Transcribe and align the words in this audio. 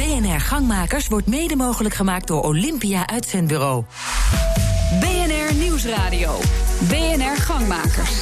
BNR 0.00 0.40
Gangmakers 0.40 1.08
wordt 1.08 1.26
mede 1.26 1.56
mogelijk 1.56 1.94
gemaakt 1.94 2.26
door 2.26 2.42
Olympia 2.42 3.06
Uitzendbureau. 3.06 3.84
BNR 5.00 5.54
Nieuwsradio. 5.54 6.38
BNR 6.88 7.36
Gangmakers. 7.36 8.12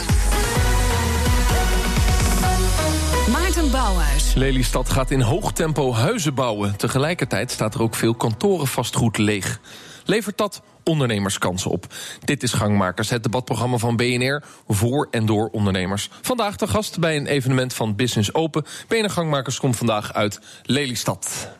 Maarten 3.30 3.70
Bouwhuis. 3.70 4.34
Lelystad 4.34 4.90
gaat 4.90 5.10
in 5.10 5.20
hoog 5.20 5.52
tempo 5.52 5.94
huizen 5.94 6.34
bouwen. 6.34 6.76
Tegelijkertijd 6.76 7.50
staat 7.50 7.74
er 7.74 7.82
ook 7.82 7.94
veel 7.94 8.14
kantorenvastgoed 8.14 9.18
leeg. 9.18 9.60
Levert 10.04 10.38
dat 10.38 10.62
ondernemerskansen 10.84 11.70
op? 11.70 11.86
Dit 12.24 12.42
is 12.42 12.52
Gangmakers, 12.52 13.10
het 13.10 13.22
debatprogramma 13.22 13.76
van 13.76 13.96
BNR 13.96 14.42
voor 14.66 15.08
en 15.10 15.26
door 15.26 15.48
ondernemers. 15.48 16.10
Vandaag 16.22 16.56
de 16.56 16.66
gast 16.66 16.98
bij 16.98 17.16
een 17.16 17.26
evenement 17.26 17.74
van 17.74 17.96
Business 17.96 18.34
Open. 18.34 18.64
BNR 18.88 19.10
Gangmakers 19.10 19.58
komt 19.58 19.76
vandaag 19.76 20.12
uit 20.12 20.40
Lelystad. 20.62 21.56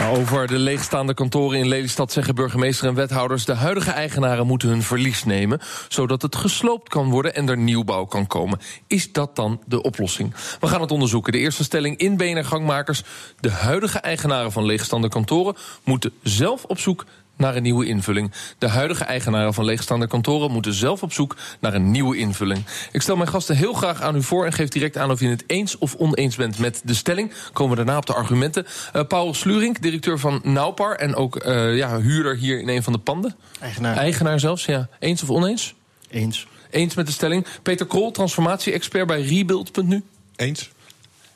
Nou, 0.00 0.16
over 0.16 0.46
de 0.46 0.58
leegstaande 0.58 1.14
kantoren 1.14 1.58
in 1.58 1.68
Lelystad 1.68 2.12
zeggen 2.12 2.34
burgemeester 2.34 2.88
en 2.88 2.94
wethouders... 2.94 3.44
de 3.44 3.54
huidige 3.54 3.90
eigenaren 3.90 4.46
moeten 4.46 4.68
hun 4.68 4.82
verlies 4.82 5.24
nemen... 5.24 5.60
zodat 5.88 6.22
het 6.22 6.36
gesloopt 6.36 6.88
kan 6.88 7.10
worden 7.10 7.34
en 7.34 7.48
er 7.48 7.56
nieuwbouw 7.56 8.04
kan 8.04 8.26
komen. 8.26 8.58
Is 8.86 9.12
dat 9.12 9.36
dan 9.36 9.60
de 9.66 9.82
oplossing? 9.82 10.34
We 10.60 10.66
gaan 10.66 10.80
het 10.80 10.90
onderzoeken. 10.90 11.32
De 11.32 11.38
eerste 11.38 11.64
stelling 11.64 11.96
in 11.96 12.16
BNR 12.16 12.44
Gangmakers... 12.44 13.02
de 13.40 13.50
huidige 13.50 13.98
eigenaren 13.98 14.52
van 14.52 14.64
leegstaande 14.64 15.08
kantoren... 15.08 15.56
moeten 15.84 16.12
zelf 16.22 16.64
op 16.64 16.78
zoek 16.78 17.04
naar 17.40 17.56
een 17.56 17.62
nieuwe 17.62 17.86
invulling. 17.86 18.32
De 18.58 18.68
huidige 18.68 19.04
eigenaren 19.04 19.54
van 19.54 19.64
leegstaande 19.64 20.06
kantoren 20.06 20.50
moeten 20.50 20.74
zelf 20.74 21.02
op 21.02 21.12
zoek 21.12 21.36
naar 21.60 21.74
een 21.74 21.90
nieuwe 21.90 22.16
invulling. 22.16 22.64
Ik 22.92 23.02
stel 23.02 23.16
mijn 23.16 23.28
gasten 23.28 23.56
heel 23.56 23.72
graag 23.72 24.02
aan 24.02 24.16
u 24.16 24.22
voor 24.22 24.46
en 24.46 24.52
geef 24.52 24.68
direct 24.68 24.96
aan 24.96 25.10
of 25.10 25.20
je 25.20 25.28
het 25.28 25.44
eens 25.46 25.78
of 25.78 25.94
oneens 25.94 26.36
bent 26.36 26.58
met 26.58 26.80
de 26.84 26.94
stelling. 26.94 27.32
Komen 27.52 27.70
we 27.70 27.84
daarna 27.84 27.96
op 27.96 28.06
de 28.06 28.14
argumenten. 28.14 28.66
Uh, 28.96 29.02
Paul 29.08 29.34
Slurink, 29.34 29.82
directeur 29.82 30.18
van 30.18 30.40
Naupar 30.42 30.94
en 30.94 31.14
ook 31.14 31.44
uh, 31.44 31.76
ja, 31.76 32.00
huurder 32.00 32.36
hier 32.36 32.60
in 32.60 32.68
een 32.68 32.82
van 32.82 32.92
de 32.92 32.98
panden. 32.98 33.36
Eigenaar. 33.60 33.96
Eigenaar 33.96 34.40
zelfs, 34.40 34.64
ja. 34.64 34.88
Eens 34.98 35.22
of 35.22 35.30
oneens? 35.30 35.74
Eens. 36.10 36.46
Eens 36.70 36.94
met 36.94 37.06
de 37.06 37.12
stelling. 37.12 37.46
Peter 37.62 37.86
Krol, 37.86 38.10
transformatie-expert 38.10 39.06
bij 39.06 39.22
Rebuild.nu. 39.22 40.02
Eens. 40.36 40.70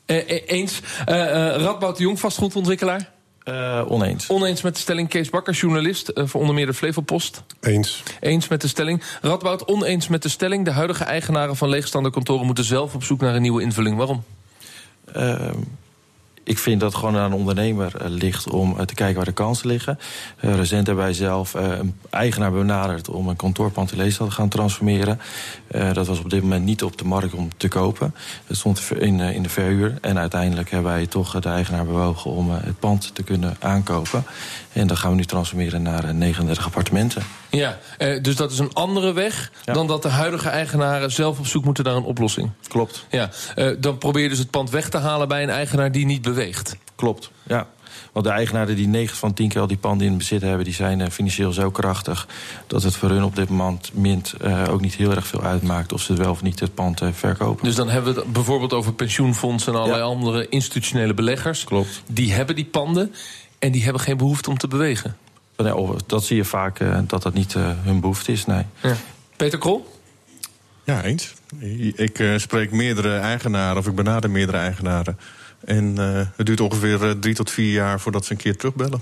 Uh, 0.05 0.41
eens. 0.45 0.81
Radboud 1.05 1.97
de 1.97 2.03
Jong, 2.03 2.19
vastgoedontwikkelaar. 2.19 3.13
Uh, 3.45 3.81
oneens. 3.87 4.29
Oneens 4.29 4.61
met 4.61 4.73
de 4.73 4.79
stelling 4.79 5.09
Kees 5.09 5.29
Bakker, 5.29 5.53
journalist 5.53 6.11
uh, 6.13 6.25
voor 6.27 6.39
onder 6.41 6.55
meer 6.55 6.65
de 6.65 6.73
Flevopost. 6.73 7.43
Eens. 7.61 8.03
Eens 8.19 8.47
met 8.47 8.61
de 8.61 8.67
stelling. 8.67 9.03
Radboud, 9.21 9.67
oneens 9.67 10.07
met 10.07 10.21
de 10.21 10.29
stelling. 10.29 10.65
De 10.65 10.71
huidige 10.71 11.03
eigenaren 11.03 11.55
van 11.55 11.69
leegstaande 11.69 12.09
kantoren 12.09 12.45
moeten 12.45 12.63
zelf 12.63 12.95
op 12.95 13.03
zoek 13.03 13.21
naar 13.21 13.35
een 13.35 13.41
nieuwe 13.41 13.61
invulling. 13.61 13.97
Waarom? 13.97 14.23
Uh, 15.15 15.49
ik 16.45 16.57
vind 16.57 16.79
dat 16.79 16.91
het 16.91 16.99
gewoon 16.99 17.17
aan 17.17 17.31
een 17.31 17.37
ondernemer 17.37 17.91
uh, 18.01 18.07
ligt 18.07 18.49
om 18.49 18.71
uh, 18.71 18.81
te 18.81 18.93
kijken 18.93 19.15
waar 19.15 19.25
de 19.25 19.31
kansen 19.31 19.67
liggen. 19.67 19.99
Uh, 20.41 20.55
recent 20.55 20.87
hebben 20.87 21.05
wij 21.05 21.13
zelf 21.13 21.53
een 21.53 21.95
eigenaar 22.09 22.51
benaderd 22.51 23.09
om 23.09 23.27
een 23.27 23.35
kantoorpand 23.35 23.91
in 23.91 23.97
Leestad 23.97 24.27
te 24.29 24.35
gaan 24.35 24.49
transformeren. 24.49 25.19
dat 25.93 26.07
was 26.07 26.19
op 26.19 26.29
dit 26.29 26.41
moment 26.41 26.65
niet 26.65 26.83
op 26.83 26.97
de 26.97 27.05
markt 27.05 27.33
om 27.33 27.49
te 27.57 27.67
kopen. 27.67 28.15
Het 28.45 28.57
stond 28.57 28.91
in, 28.99 29.19
in 29.19 29.43
de 29.43 29.49
verhuur. 29.49 29.97
En 30.01 30.17
uiteindelijk 30.17 30.69
hebben 30.69 30.91
wij 30.91 31.05
toch 31.05 31.39
de 31.39 31.49
eigenaar 31.49 31.85
bewogen 31.85 32.31
om 32.31 32.51
het 32.51 32.79
pand 32.79 33.15
te 33.15 33.23
kunnen 33.23 33.55
aankopen. 33.59 34.23
En 34.73 34.87
dan 34.87 34.97
gaan 34.97 35.09
we 35.09 35.15
nu 35.15 35.25
transformeren 35.25 35.81
naar 35.81 36.15
39 36.15 36.65
appartementen. 36.65 37.23
Ja, 37.49 37.77
dus 38.21 38.35
dat 38.35 38.51
is 38.51 38.59
een 38.59 38.73
andere 38.73 39.13
weg 39.13 39.51
ja. 39.65 39.73
dan 39.73 39.87
dat 39.87 40.01
de 40.01 40.09
huidige 40.09 40.49
eigenaren 40.49 41.11
zelf 41.11 41.39
op 41.39 41.47
zoek 41.47 41.65
moeten 41.65 41.83
naar 41.83 41.95
een 41.95 42.03
oplossing. 42.03 42.51
Klopt. 42.67 43.05
Ja, 43.09 43.29
dan 43.79 43.97
probeer 43.97 44.23
je 44.23 44.29
dus 44.29 44.37
het 44.37 44.49
pand 44.49 44.69
weg 44.69 44.89
te 44.89 44.97
halen 44.97 45.27
bij 45.27 45.43
een 45.43 45.49
eigenaar 45.49 45.91
die 45.91 46.05
niet 46.05 46.23
beweegt. 46.35 46.75
Klopt, 46.95 47.31
ja. 47.43 47.67
Want 48.11 48.25
de 48.25 48.31
eigenaren 48.31 48.75
die 48.75 48.87
9 48.87 49.17
van 49.17 49.33
10 49.33 49.49
keer 49.49 49.61
al 49.61 49.67
die 49.67 49.77
panden 49.77 50.07
in 50.07 50.17
bezit 50.17 50.41
hebben... 50.41 50.63
die 50.63 50.73
zijn 50.73 50.99
uh, 50.99 51.07
financieel 51.07 51.51
zo 51.51 51.71
krachtig 51.71 52.27
dat 52.67 52.83
het 52.83 52.95
voor 52.95 53.09
hun 53.09 53.23
op 53.23 53.35
dit 53.35 53.49
moment 53.49 53.91
mint, 53.93 54.33
uh, 54.41 54.63
ook 54.69 54.81
niet 54.81 54.95
heel 54.95 55.11
erg 55.11 55.27
veel 55.27 55.43
uitmaakt... 55.43 55.93
of 55.93 56.01
ze 56.01 56.13
wel 56.13 56.31
of 56.31 56.41
niet 56.41 56.59
het 56.59 56.73
pand 56.73 57.01
uh, 57.01 57.09
verkopen. 57.13 57.65
Dus 57.65 57.75
dan 57.75 57.89
hebben 57.89 58.13
we 58.13 58.19
het 58.19 58.33
bijvoorbeeld 58.33 58.73
over 58.73 58.93
pensioenfondsen... 58.93 59.73
en 59.73 59.79
allerlei 59.79 60.01
ja. 60.01 60.07
andere 60.07 60.49
institutionele 60.49 61.13
beleggers. 61.13 61.63
Klopt. 61.63 62.01
Die 62.07 62.33
hebben 62.33 62.55
die 62.55 62.65
panden 62.65 63.13
en 63.59 63.71
die 63.71 63.83
hebben 63.83 64.01
geen 64.01 64.17
behoefte 64.17 64.49
om 64.49 64.57
te 64.57 64.67
bewegen. 64.67 65.17
Nee, 65.57 65.73
dat 66.05 66.25
zie 66.25 66.35
je 66.35 66.45
vaak 66.45 66.79
dat 67.07 67.23
dat 67.23 67.33
niet 67.33 67.53
hun 67.83 67.99
behoefte 67.99 68.31
is, 68.31 68.45
nee. 68.45 68.63
Ja. 68.81 68.95
Peter 69.35 69.59
Krol? 69.59 69.99
Ja, 70.83 71.03
eens. 71.03 71.33
Ik 71.95 72.23
spreek 72.37 72.71
meerdere 72.71 73.17
eigenaren 73.17 73.77
of 73.77 73.87
ik 73.87 73.95
benader 73.95 74.29
meerdere 74.29 74.57
eigenaren... 74.57 75.17
En 75.65 75.95
uh, 75.99 76.21
het 76.35 76.45
duurt 76.45 76.59
ongeveer 76.59 77.03
uh, 77.03 77.11
drie 77.11 77.35
tot 77.35 77.51
vier 77.51 77.71
jaar 77.71 77.99
voordat 77.99 78.25
ze 78.25 78.31
een 78.31 78.37
keer 78.37 78.57
terugbellen. 78.57 79.01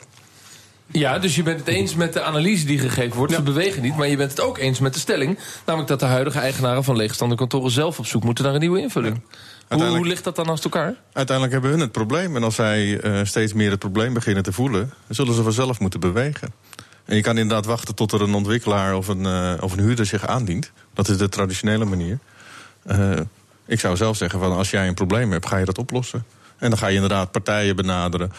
Ja, 0.92 1.20
dus 1.20 1.36
je 1.36 1.44
bent 1.44 1.60
het 1.60 1.68
eens 1.68 1.96
met 1.96 2.14
de 2.14 2.22
analyse 2.22 2.66
die 2.66 2.80
gegeven 2.80 3.18
wordt. 3.18 3.32
Ja. 3.32 3.38
Ze 3.38 3.44
bewegen 3.44 3.82
niet, 3.82 3.96
maar 3.98 4.08
je 4.08 4.18
bent 4.18 4.32
het 4.32 4.42
ook 4.42 4.58
eens 4.58 4.80
met 4.80 4.94
de 4.94 5.00
stelling. 5.00 5.40
Namelijk 5.66 5.90
dat 5.90 6.00
de 6.00 6.06
huidige 6.06 6.40
eigenaren 6.40 6.84
van 6.84 6.96
leegstaande 6.96 7.36
kantoren 7.36 7.72
zelf 7.72 8.00
op 8.00 8.06
zoek 8.06 8.24
moeten 8.24 8.44
naar 8.44 8.54
een 8.54 8.60
nieuwe 8.60 8.80
invulling. 8.80 9.22
Ja. 9.70 9.76
Hoe, 9.78 9.86
hoe, 9.86 10.08
ligt 10.08 10.24
dat 10.24 10.36
dan 10.36 10.46
naast 10.46 10.64
elkaar? 10.64 10.96
Uiteindelijk 11.14 11.54
hebben 11.54 11.72
hun 11.72 11.80
het 11.80 11.92
probleem. 11.92 12.36
En 12.36 12.44
als 12.44 12.56
zij 12.56 13.04
uh, 13.04 13.20
steeds 13.24 13.54
meer 13.54 13.70
het 13.70 13.80
probleem 13.80 14.14
beginnen 14.14 14.44
te 14.44 14.52
voelen, 14.52 14.94
dan 15.08 15.16
zullen 15.16 15.34
ze 15.34 15.44
vanzelf 15.44 15.80
moeten 15.80 16.00
bewegen. 16.00 16.54
En 17.06 17.16
je 17.16 17.22
kan 17.22 17.38
inderdaad 17.38 17.66
wachten 17.66 17.96
tot 17.96 18.12
er 18.12 18.22
een 18.22 18.34
ontwikkelaar 18.34 18.96
of 18.96 19.08
een, 19.08 19.24
uh, 19.24 19.54
of 19.60 19.74
een 19.74 19.80
huurder 19.80 20.06
zich 20.06 20.28
aandient. 20.28 20.72
Dat 20.94 21.08
is 21.08 21.18
de 21.18 21.30
traditionele 21.30 21.86
manier. 21.86 22.20
Uh, 22.86 23.12
ik 23.66 23.80
zou 23.80 23.96
zelf 23.96 24.18
zeggen: 24.18 24.40
van 24.40 24.52
als 24.52 24.70
jij 24.70 24.88
een 24.88 24.94
probleem 24.94 25.32
hebt, 25.32 25.48
ga 25.48 25.58
je 25.58 25.66
dat 25.66 25.78
oplossen. 25.78 26.26
En 26.64 26.70
dan 26.70 26.78
ga 26.78 26.88
je 26.88 26.94
inderdaad 26.94 27.32
partijen 27.32 27.76
benaderen. 27.76 28.32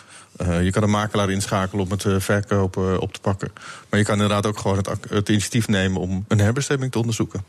Uh, 0.43 0.65
je 0.65 0.71
kan 0.71 0.83
een 0.83 0.91
makelaar 0.91 1.31
inschakelen 1.31 1.85
om 1.85 1.91
het 1.91 2.05
uh, 2.05 2.21
verkopen 2.21 2.93
uh, 2.93 3.01
op 3.01 3.13
te 3.13 3.21
pakken. 3.21 3.53
Maar 3.91 3.99
je 3.99 4.05
kan 4.05 4.15
inderdaad 4.15 4.47
ook 4.47 4.59
gewoon 4.59 4.77
het, 4.77 4.89
het, 5.09 5.29
initiatief 5.29 5.69
nemen 5.69 6.01
om 6.01 6.25
een 6.29 6.39
herbestemming 6.39 6.93
te 6.93 6.99
onderzoeken. 6.99 7.45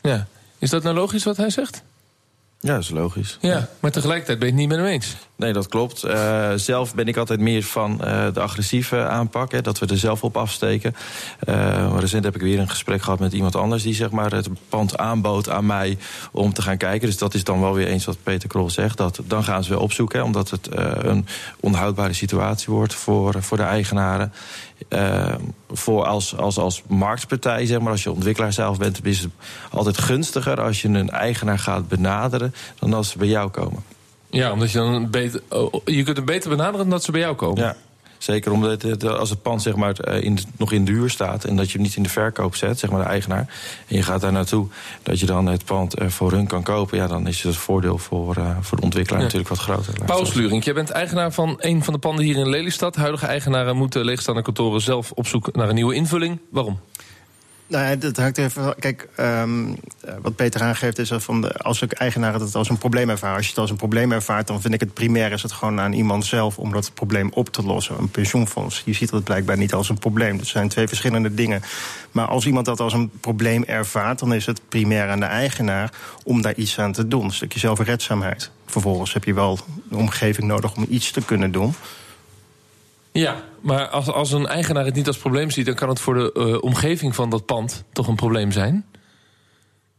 Ja. 0.00 0.26
Is 0.58 0.70
dat 0.70 0.82
nou 0.82 0.94
logisch 0.94 1.24
wat 1.24 1.36
hij 1.36 1.50
zegt? 1.50 1.82
Ja, 2.62 2.72
dat 2.74 2.82
is 2.82 2.90
logisch. 2.90 3.38
Ja, 3.40 3.50
ja, 3.50 3.68
maar 3.80 3.90
tegelijkertijd 3.90 4.38
ben 4.38 4.46
je 4.46 4.52
het 4.52 4.62
niet 4.62 4.70
met 4.70 4.78
hem 4.78 4.86
eens. 4.86 5.16
Nee, 5.36 5.52
dat 5.52 5.68
klopt. 5.68 6.04
Uh, 6.04 6.52
zelf 6.54 6.94
ben 6.94 7.08
ik 7.08 7.16
altijd 7.16 7.40
meer 7.40 7.62
van 7.62 8.00
uh, 8.04 8.26
de 8.32 8.40
agressieve 8.40 9.06
aanpak. 9.06 9.52
Hè, 9.52 9.60
dat 9.60 9.78
we 9.78 9.86
er 9.86 9.98
zelf 9.98 10.24
op 10.24 10.36
afsteken. 10.36 10.94
Uh, 11.48 11.96
recent 11.98 12.24
heb 12.24 12.34
ik 12.34 12.40
weer 12.40 12.58
een 12.58 12.68
gesprek 12.68 13.02
gehad 13.02 13.18
met 13.18 13.32
iemand 13.32 13.56
anders... 13.56 13.82
die 13.82 13.94
zeg 13.94 14.10
maar, 14.10 14.32
het 14.32 14.48
pand 14.68 14.98
aanbood 14.98 15.48
aan 15.48 15.66
mij 15.66 15.98
om 16.32 16.52
te 16.52 16.62
gaan 16.62 16.76
kijken. 16.76 17.08
Dus 17.08 17.18
dat 17.18 17.34
is 17.34 17.44
dan 17.44 17.60
wel 17.60 17.74
weer 17.74 17.86
eens 17.86 18.04
wat 18.04 18.22
Peter 18.22 18.48
Krol 18.48 18.70
zegt. 18.70 18.96
Dat, 18.96 19.20
dan 19.24 19.44
gaan 19.44 19.64
ze 19.64 19.70
weer 19.70 19.80
opzoeken, 19.80 20.18
hè, 20.18 20.24
omdat 20.24 20.50
het 20.50 20.68
een 21.04 21.26
onhoudbare 21.60 22.12
situatie 22.12 22.72
wordt... 22.72 22.94
voor, 22.94 23.42
voor 23.42 23.56
de 23.56 23.62
eigenaren. 23.62 24.32
Uh, 24.88 25.34
voor 25.70 26.04
als, 26.04 26.36
als, 26.36 26.58
als 26.58 26.82
marktpartij, 26.88 27.66
zeg 27.66 27.80
maar, 27.80 27.92
als 27.92 28.02
je 28.02 28.12
ontwikkelaar 28.12 28.52
zelf 28.52 28.78
bent, 28.78 29.06
is 29.06 29.20
het 29.20 29.30
altijd 29.70 29.98
gunstiger 29.98 30.60
als 30.60 30.82
je 30.82 30.88
een 30.88 31.10
eigenaar 31.10 31.58
gaat 31.58 31.88
benaderen 31.88 32.54
dan 32.78 32.94
als 32.94 33.10
ze 33.10 33.18
bij 33.18 33.28
jou 33.28 33.50
komen. 33.50 33.82
Ja, 34.30 34.52
omdat 34.52 34.70
je 34.70 34.78
dan 34.78 35.10
beter, 35.10 35.42
oh, 35.48 35.72
je 35.84 36.02
kunt 36.02 36.16
het 36.16 36.26
beter 36.26 36.50
benaderen 36.50 36.78
dan 36.78 36.90
dat 36.90 37.04
ze 37.04 37.12
bij 37.12 37.20
jou 37.20 37.34
komen. 37.34 37.62
Ja. 37.62 37.76
Zeker 38.22 38.52
omdat 38.52 38.82
het, 38.82 39.04
als 39.04 39.30
het 39.30 39.42
pand 39.42 39.62
zeg 39.62 39.74
maar, 39.74 40.22
in, 40.22 40.38
nog 40.56 40.72
in 40.72 40.84
de 40.84 40.92
huur 40.92 41.10
staat 41.10 41.44
en 41.44 41.56
dat 41.56 41.66
je 41.66 41.72
hem 41.72 41.82
niet 41.82 41.96
in 41.96 42.02
de 42.02 42.08
verkoop 42.08 42.54
zet, 42.54 42.78
zeg 42.78 42.90
maar 42.90 43.02
de 43.02 43.08
eigenaar, 43.08 43.46
en 43.88 43.96
je 43.96 44.02
gaat 44.02 44.20
daar 44.20 44.32
naartoe, 44.32 44.66
dat 45.02 45.20
je 45.20 45.26
dan 45.26 45.46
het 45.46 45.64
pand 45.64 45.94
voor 46.06 46.32
hun 46.32 46.46
kan 46.46 46.62
kopen, 46.62 46.98
ja, 46.98 47.06
dan 47.06 47.26
is 47.26 47.42
het 47.42 47.56
voordeel 47.56 47.98
voor, 47.98 48.36
uh, 48.38 48.56
voor 48.60 48.76
de 48.78 48.84
ontwikkelaar 48.84 49.20
ja. 49.20 49.26
natuurlijk 49.26 49.54
wat 49.54 49.58
groter. 49.58 49.94
Paul 50.06 50.26
Slurink, 50.26 50.64
jij 50.64 50.74
bent 50.74 50.90
eigenaar 50.90 51.32
van 51.32 51.56
een 51.58 51.84
van 51.84 51.92
de 51.92 51.98
panden 51.98 52.24
hier 52.24 52.36
in 52.36 52.48
Lelystad. 52.48 52.96
Huidige 52.96 53.26
eigenaren 53.26 53.76
moeten 53.76 54.04
leegstaande 54.04 54.42
kantoren 54.42 54.80
zelf 54.80 55.10
op 55.10 55.26
zoek 55.26 55.54
naar 55.54 55.68
een 55.68 55.74
nieuwe 55.74 55.94
invulling. 55.94 56.38
Waarom? 56.50 56.78
Nou 57.70 57.98
dat 57.98 58.16
hangt 58.16 58.38
even. 58.38 58.74
Kijk, 58.78 59.08
um, 59.20 59.76
wat 60.22 60.36
Peter 60.36 60.62
aangeeft 60.62 60.98
is 60.98 61.08
dat 61.08 61.22
van 61.22 61.40
de, 61.40 61.52
als 61.52 61.82
ik 61.82 61.92
eigenaar 61.92 62.34
het 62.34 62.54
als 62.54 62.68
een 62.68 62.78
probleem 62.78 63.10
ervaar. 63.10 63.36
Als 63.36 63.44
je 63.44 63.50
het 63.50 63.58
als 63.58 63.70
een 63.70 63.76
probleem 63.76 64.12
ervaart, 64.12 64.46
dan 64.46 64.60
vind 64.60 64.74
ik 64.74 64.80
het 64.80 64.94
primair 64.94 65.32
is 65.32 65.42
het 65.42 65.52
gewoon 65.52 65.80
aan 65.80 65.92
iemand 65.92 66.26
zelf 66.26 66.58
om 66.58 66.72
dat 66.72 66.94
probleem 66.94 67.30
op 67.34 67.48
te 67.48 67.62
lossen. 67.62 67.98
Een 67.98 68.10
pensioenfonds, 68.10 68.82
je 68.84 68.92
ziet 68.92 69.10
het 69.10 69.24
blijkbaar 69.24 69.56
niet 69.56 69.72
als 69.72 69.88
een 69.88 69.98
probleem. 69.98 70.38
Dat 70.38 70.46
zijn 70.46 70.68
twee 70.68 70.88
verschillende 70.88 71.34
dingen. 71.34 71.62
Maar 72.10 72.26
als 72.26 72.46
iemand 72.46 72.66
dat 72.66 72.80
als 72.80 72.92
een 72.92 73.10
probleem 73.20 73.64
ervaart, 73.64 74.18
dan 74.18 74.34
is 74.34 74.46
het 74.46 74.60
primair 74.68 75.08
aan 75.08 75.20
de 75.20 75.26
eigenaar 75.26 75.92
om 76.24 76.42
daar 76.42 76.54
iets 76.54 76.78
aan 76.78 76.92
te 76.92 77.08
doen. 77.08 77.24
Een 77.24 77.32
stukje 77.32 77.58
zelfredzaamheid. 77.58 78.50
Vervolgens 78.66 79.12
heb 79.12 79.24
je 79.24 79.34
wel 79.34 79.58
de 79.88 79.96
omgeving 79.96 80.46
nodig 80.46 80.76
om 80.76 80.86
iets 80.88 81.10
te 81.10 81.24
kunnen 81.24 81.52
doen. 81.52 81.74
Ja, 83.12 83.42
maar 83.60 83.88
als, 83.88 84.06
als 84.06 84.32
een 84.32 84.46
eigenaar 84.46 84.84
het 84.84 84.94
niet 84.94 85.06
als 85.06 85.18
probleem 85.18 85.50
ziet... 85.50 85.66
dan 85.66 85.74
kan 85.74 85.88
het 85.88 86.00
voor 86.00 86.14
de 86.14 86.30
uh, 86.34 86.62
omgeving 86.62 87.14
van 87.14 87.30
dat 87.30 87.46
pand 87.46 87.84
toch 87.92 88.08
een 88.08 88.16
probleem 88.16 88.52
zijn? 88.52 88.84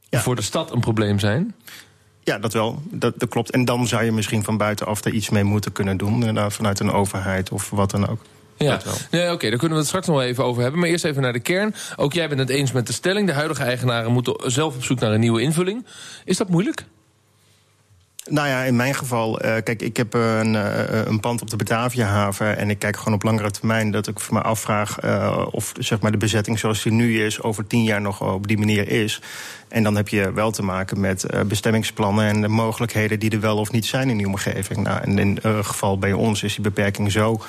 Ja. 0.09 0.19
Voor 0.19 0.35
de 0.35 0.41
stad 0.41 0.71
een 0.71 0.79
probleem 0.79 1.19
zijn? 1.19 1.55
Ja, 2.23 2.39
dat 2.39 2.53
wel. 2.53 2.81
Dat, 2.91 3.19
dat, 3.19 3.29
klopt. 3.29 3.51
En 3.51 3.65
dan 3.65 3.87
zou 3.87 4.03
je 4.03 4.11
misschien 4.11 4.43
van 4.43 4.57
buitenaf 4.57 5.05
er 5.05 5.13
iets 5.13 5.29
mee 5.29 5.43
moeten 5.43 5.71
kunnen 5.71 5.97
doen. 5.97 6.35
Uh, 6.35 6.49
vanuit 6.49 6.79
een 6.79 6.91
overheid 6.91 7.51
of 7.51 7.69
wat 7.69 7.91
dan 7.91 8.07
ook. 8.07 8.21
Ja, 8.57 8.79
nee, 9.11 9.23
oké, 9.23 9.33
okay, 9.33 9.49
daar 9.49 9.59
kunnen 9.59 9.69
we 9.69 9.83
het 9.83 9.87
straks 9.87 10.07
nog 10.07 10.15
wel 10.15 10.25
even 10.25 10.43
over 10.43 10.61
hebben. 10.61 10.79
Maar 10.79 10.89
eerst 10.89 11.05
even 11.05 11.21
naar 11.21 11.33
de 11.33 11.39
kern. 11.39 11.75
Ook 11.95 12.13
jij 12.13 12.27
bent 12.27 12.39
het 12.39 12.49
eens 12.49 12.71
met 12.71 12.87
de 12.87 12.93
stelling. 12.93 13.27
De 13.27 13.33
huidige 13.33 13.63
eigenaren 13.63 14.11
moeten 14.11 14.51
zelf 14.51 14.75
op 14.75 14.83
zoek 14.83 14.99
naar 14.99 15.11
een 15.11 15.19
nieuwe 15.19 15.41
invulling. 15.41 15.85
Is 16.25 16.37
dat 16.37 16.49
moeilijk? 16.49 16.85
Nou 18.29 18.47
ja, 18.47 18.63
in 18.63 18.75
mijn 18.75 18.93
geval, 18.93 19.45
uh, 19.45 19.55
kijk, 19.63 19.81
ik 19.81 19.97
heb 19.97 20.13
een, 20.13 20.53
uh, 20.53 21.05
een 21.05 21.19
pand 21.19 21.41
op 21.41 21.49
de 21.49 21.55
Bataviahaven... 21.55 22.57
en 22.57 22.69
ik 22.69 22.79
kijk 22.79 22.97
gewoon 22.97 23.13
op 23.13 23.23
langere 23.23 23.51
termijn 23.51 23.91
dat 23.91 24.07
ik 24.07 24.31
me 24.31 24.41
afvraag... 24.41 24.99
Of 25.51 25.71
zeg 25.79 25.99
maar, 25.99 26.11
de 26.11 26.17
bezetting 26.17 26.59
zoals 26.59 26.83
die 26.83 26.91
nu 26.91 27.23
is, 27.23 27.41
over 27.41 27.67
tien 27.67 27.83
jaar 27.83 28.01
nog 28.01 28.21
op 28.21 28.47
die 28.47 28.57
manier 28.57 28.87
is. 28.87 29.21
En 29.67 29.83
dan 29.83 29.95
heb 29.95 30.07
je 30.07 30.33
wel 30.33 30.51
te 30.51 30.63
maken 30.63 30.99
met 30.99 31.25
bestemmingsplannen... 31.47 32.25
en 32.25 32.41
de 32.41 32.47
mogelijkheden 32.47 33.19
die 33.19 33.31
er 33.31 33.39
wel 33.39 33.57
of 33.57 33.71
niet 33.71 33.85
zijn 33.85 34.09
in 34.09 34.17
die 34.17 34.27
omgeving. 34.27 34.83
Nou, 34.83 35.01
en 35.01 35.19
in 35.19 35.39
het 35.41 35.65
geval 35.65 35.97
bij 35.97 36.13
ons 36.13 36.43
is 36.43 36.53
die 36.53 36.63
beperking 36.63 37.11
zo 37.11 37.41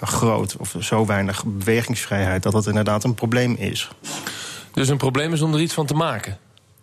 groot... 0.00 0.56
of 0.56 0.74
zo 0.80 1.06
weinig 1.06 1.44
bewegingsvrijheid, 1.46 2.42
dat 2.42 2.52
dat 2.52 2.66
inderdaad 2.66 3.04
een 3.04 3.14
probleem 3.14 3.54
is. 3.58 3.90
Dus 4.72 4.88
een 4.88 4.96
probleem 4.96 5.32
is 5.32 5.42
om 5.42 5.54
er 5.54 5.60
iets 5.60 5.74
van 5.74 5.86
te 5.86 5.94
maken? 5.94 6.38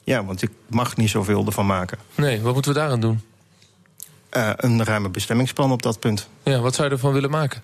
Ja, 0.05 0.25
want 0.25 0.41
ik 0.41 0.49
mag 0.69 0.95
niet 0.97 1.09
zoveel 1.09 1.45
ervan 1.45 1.65
maken. 1.65 1.97
Nee, 2.15 2.41
wat 2.41 2.53
moeten 2.53 2.73
we 2.73 2.79
daaraan 2.79 2.99
doen? 2.99 3.21
Uh, 4.37 4.49
een 4.55 4.83
ruime 4.83 5.09
bestemmingsplan 5.09 5.71
op 5.71 5.81
dat 5.81 5.99
punt. 5.99 6.27
Ja, 6.43 6.59
wat 6.59 6.75
zou 6.75 6.87
je 6.87 6.93
ervan 6.93 7.13
willen 7.13 7.29
maken? 7.29 7.63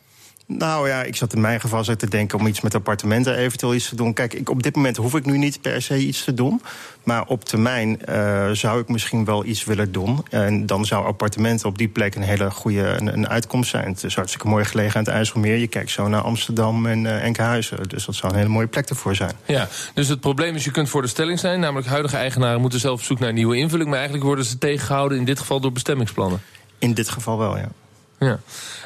Nou 0.58 0.88
ja, 0.88 1.04
ik 1.04 1.16
zat 1.16 1.34
in 1.34 1.42
mijn 1.42 1.60
geval 1.60 1.84
te 1.84 2.10
denken 2.10 2.40
om 2.40 2.48
iets 2.48 2.62
met 2.62 2.76
appartementen 2.76 3.36
eventueel 3.36 3.76
iets 3.76 3.90
te 3.90 3.96
doen. 3.96 4.14
Kijk, 4.14 4.34
ik, 4.34 4.50
op 4.50 4.64
dit 4.64 4.76
moment 4.76 4.98
hoef 4.98 5.16
ik 5.16 5.26
nu 5.26 5.38
niet 5.38 5.62
per 5.62 5.82
se 5.82 5.98
iets 5.98 6.24
te 6.24 6.34
doen. 6.34 6.62
Maar 7.04 7.26
op 7.28 7.44
termijn 7.44 8.00
uh, 8.10 8.50
zou 8.52 8.82
ik 8.82 8.88
misschien 8.88 9.26
wel 9.26 9.46
iets 9.46 9.64
willen 9.64 9.92
doen. 9.92 10.26
En 10.30 10.66
dan 10.66 10.86
zou 10.86 11.06
appartementen 11.06 11.68
op 11.68 11.78
die 11.78 11.88
plek 11.88 12.16
een 12.16 12.22
hele 12.22 12.52
goede 12.52 12.84
een, 12.84 13.14
een 13.14 13.28
uitkomst 13.28 13.70
zijn. 13.70 13.88
Het 13.88 14.04
is 14.04 14.16
hartstikke 14.16 14.48
mooi 14.48 14.66
gelegen 14.66 14.96
aan 14.96 15.04
het 15.04 15.14
IJsselmeer. 15.14 15.58
Je 15.58 15.68
kijkt 15.68 15.90
zo 15.90 16.08
naar 16.08 16.22
Amsterdam 16.22 16.86
en 16.86 17.04
uh, 17.04 17.24
Enkhuizen. 17.24 17.90
Dus 17.90 18.06
dat 18.06 18.16
zou 18.16 18.32
een 18.32 18.38
hele 18.38 18.52
mooie 18.52 18.68
plek 18.68 18.90
ervoor 18.90 19.16
zijn. 19.16 19.36
Ja, 19.46 19.68
dus 19.94 20.08
het 20.08 20.20
probleem 20.20 20.56
is, 20.56 20.64
je 20.64 20.72
kunt 20.72 20.90
voor 20.90 21.02
de 21.02 21.08
stelling 21.08 21.40
zijn. 21.40 21.60
Namelijk, 21.60 21.88
huidige 21.88 22.18
eigenaren 22.18 22.62
moeten 22.62 22.80
zelf 22.80 23.00
op 23.00 23.06
zoek 23.06 23.20
naar 23.20 23.30
een 23.30 23.36
nieuwe 23.36 23.58
invulling. 23.58 23.88
Maar 23.88 23.98
eigenlijk 23.98 24.28
worden 24.28 24.46
ze 24.46 24.58
tegengehouden 24.58 25.18
in 25.18 25.26
dit 25.26 25.40
geval 25.40 25.60
door 25.60 25.72
bestemmingsplannen. 25.72 26.42
In 26.80 26.94
dit 26.94 27.10
geval 27.10 27.38
wel, 27.38 27.58
ja. 27.58 27.68
Ja. 28.26 28.40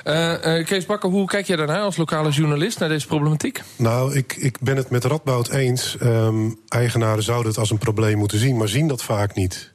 Uh, 0.03 0.57
uh, 0.57 0.65
Kees 0.65 0.85
Bakker, 0.85 1.09
hoe 1.09 1.27
kijk 1.27 1.47
jij 1.47 1.55
daarnaar 1.55 1.81
als 1.81 1.97
lokale 1.97 2.29
journalist 2.29 2.79
naar 2.79 2.89
deze 2.89 3.07
problematiek? 3.07 3.61
Nou, 3.75 4.15
ik, 4.15 4.35
ik 4.35 4.59
ben 4.59 4.77
het 4.77 4.89
met 4.89 5.03
Radboud 5.03 5.49
eens. 5.49 5.97
Um, 6.01 6.59
eigenaren 6.67 7.23
zouden 7.23 7.47
het 7.47 7.59
als 7.59 7.69
een 7.69 7.77
probleem 7.77 8.17
moeten 8.17 8.37
zien, 8.37 8.57
maar 8.57 8.67
zien 8.67 8.87
dat 8.87 9.03
vaak 9.03 9.35
niet. 9.35 9.73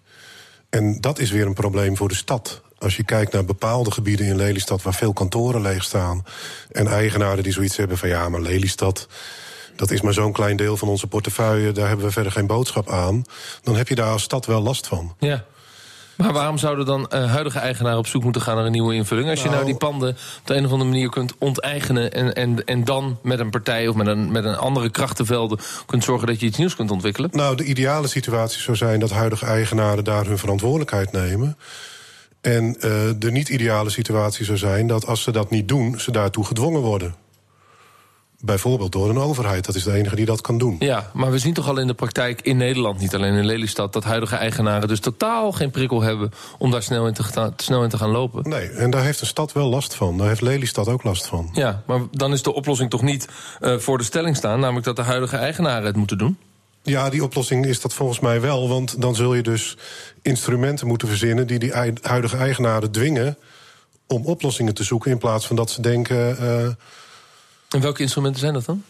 En 0.70 1.00
dat 1.00 1.18
is 1.18 1.30
weer 1.30 1.46
een 1.46 1.54
probleem 1.54 1.96
voor 1.96 2.08
de 2.08 2.14
stad. 2.14 2.62
Als 2.78 2.96
je 2.96 3.04
kijkt 3.04 3.32
naar 3.32 3.44
bepaalde 3.44 3.90
gebieden 3.90 4.26
in 4.26 4.36
Lelystad 4.36 4.82
waar 4.82 4.94
veel 4.94 5.12
kantoren 5.12 5.60
leeg 5.60 5.82
staan. 5.82 6.24
En 6.72 6.86
eigenaren 6.86 7.42
die 7.42 7.52
zoiets 7.52 7.76
hebben 7.76 7.98
van 7.98 8.08
ja, 8.08 8.28
maar 8.28 8.40
Lelystad. 8.40 9.08
Dat 9.76 9.90
is 9.90 10.00
maar 10.00 10.12
zo'n 10.12 10.32
klein 10.32 10.56
deel 10.56 10.76
van 10.76 10.88
onze 10.88 11.06
portefeuille, 11.06 11.72
daar 11.72 11.88
hebben 11.88 12.06
we 12.06 12.12
verder 12.12 12.32
geen 12.32 12.46
boodschap 12.46 12.90
aan. 12.90 13.24
Dan 13.62 13.76
heb 13.76 13.88
je 13.88 13.94
daar 13.94 14.10
als 14.12 14.22
stad 14.22 14.46
wel 14.46 14.62
last 14.62 14.86
van. 14.86 15.14
Ja. 15.18 15.44
Maar 16.20 16.32
waarom 16.32 16.58
zouden 16.58 16.86
dan 16.86 17.10
uh, 17.14 17.30
huidige 17.30 17.58
eigenaren 17.58 17.98
op 17.98 18.06
zoek 18.06 18.22
moeten 18.22 18.42
gaan 18.42 18.56
naar 18.56 18.64
een 18.64 18.72
nieuwe 18.72 18.94
invulling? 18.94 19.28
Als 19.28 19.38
je 19.38 19.44
nou, 19.44 19.56
nou 19.56 19.70
die 19.70 19.78
panden 19.78 20.08
op 20.08 20.16
de 20.44 20.54
een 20.54 20.64
of 20.64 20.72
andere 20.72 20.90
manier 20.90 21.08
kunt 21.08 21.34
onteigenen... 21.38 22.12
en, 22.12 22.34
en, 22.34 22.64
en 22.64 22.84
dan 22.84 23.18
met 23.22 23.38
een 23.38 23.50
partij 23.50 23.88
of 23.88 23.94
met 23.94 24.06
een, 24.06 24.32
met 24.32 24.44
een 24.44 24.56
andere 24.56 24.90
krachtenvelden... 24.90 25.58
kunt 25.86 26.04
zorgen 26.04 26.26
dat 26.26 26.40
je 26.40 26.46
iets 26.46 26.58
nieuws 26.58 26.76
kunt 26.76 26.90
ontwikkelen? 26.90 27.30
Nou, 27.32 27.56
de 27.56 27.64
ideale 27.64 28.08
situatie 28.08 28.60
zou 28.60 28.76
zijn 28.76 29.00
dat 29.00 29.10
huidige 29.10 29.46
eigenaren 29.46 30.04
daar 30.04 30.26
hun 30.26 30.38
verantwoordelijkheid 30.38 31.12
nemen... 31.12 31.56
En 32.40 32.64
uh, 32.64 33.10
de 33.16 33.30
niet-ideale 33.30 33.90
situatie 33.90 34.44
zou 34.44 34.58
zijn 34.58 34.86
dat 34.86 35.06
als 35.06 35.22
ze 35.22 35.30
dat 35.30 35.50
niet 35.50 35.68
doen, 35.68 36.00
ze 36.00 36.10
daartoe 36.10 36.44
gedwongen 36.44 36.80
worden. 36.80 37.14
Bijvoorbeeld 38.42 38.92
door 38.92 39.10
een 39.10 39.18
overheid. 39.18 39.64
Dat 39.64 39.74
is 39.74 39.82
de 39.82 39.92
enige 39.92 40.16
die 40.16 40.24
dat 40.24 40.40
kan 40.40 40.58
doen. 40.58 40.76
Ja, 40.78 41.10
maar 41.14 41.30
we 41.30 41.38
zien 41.38 41.54
toch 41.54 41.68
al 41.68 41.78
in 41.78 41.86
de 41.86 41.94
praktijk 41.94 42.40
in 42.40 42.56
Nederland, 42.56 42.98
niet 42.98 43.14
alleen 43.14 43.34
in 43.34 43.46
Lelystad... 43.46 43.92
dat 43.92 44.04
huidige 44.04 44.36
eigenaren 44.36 44.88
dus 44.88 45.00
totaal 45.00 45.52
geen 45.52 45.70
prikkel 45.70 46.02
hebben 46.02 46.32
om 46.58 46.70
daar 46.70 46.82
snel 46.82 47.06
in 47.06 47.14
te, 47.14 47.22
gaan, 47.22 47.52
snel 47.56 47.82
in 47.82 47.88
te 47.88 47.96
gaan 47.96 48.10
lopen. 48.10 48.48
Nee, 48.48 48.68
en 48.68 48.90
daar 48.90 49.02
heeft 49.02 49.20
de 49.20 49.26
stad 49.26 49.52
wel 49.52 49.68
last 49.68 49.94
van. 49.94 50.18
Daar 50.18 50.28
heeft 50.28 50.40
Lelystad 50.40 50.88
ook 50.88 51.02
last 51.02 51.26
van. 51.26 51.50
Ja, 51.52 51.82
maar 51.86 52.00
dan 52.10 52.32
is 52.32 52.42
de 52.42 52.54
oplossing 52.54 52.90
toch 52.90 53.02
niet 53.02 53.28
uh, 53.60 53.78
voor 53.78 53.98
de 53.98 54.04
stelling 54.04 54.36
staan... 54.36 54.60
namelijk 54.60 54.86
dat 54.86 54.96
de 54.96 55.02
huidige 55.02 55.36
eigenaren 55.36 55.86
het 55.86 55.96
moeten 55.96 56.18
doen? 56.18 56.38
Ja, 56.82 57.10
die 57.10 57.24
oplossing 57.24 57.66
is 57.66 57.80
dat 57.80 57.94
volgens 57.94 58.20
mij 58.20 58.40
wel. 58.40 58.68
Want 58.68 59.02
dan 59.02 59.14
zul 59.14 59.34
je 59.34 59.42
dus 59.42 59.76
instrumenten 60.22 60.86
moeten 60.86 61.08
verzinnen... 61.08 61.46
die 61.46 61.58
die 61.58 61.72
huidige 62.02 62.36
eigenaren 62.36 62.90
dwingen 62.90 63.36
om 64.06 64.24
oplossingen 64.24 64.74
te 64.74 64.84
zoeken... 64.84 65.10
in 65.10 65.18
plaats 65.18 65.46
van 65.46 65.56
dat 65.56 65.70
ze 65.70 65.82
denken... 65.82 66.36
Uh, 66.40 66.68
en 67.70 67.80
welke 67.80 68.02
instrumenten 68.02 68.40
zijn 68.40 68.52
dat 68.52 68.64
dan? 68.64 68.82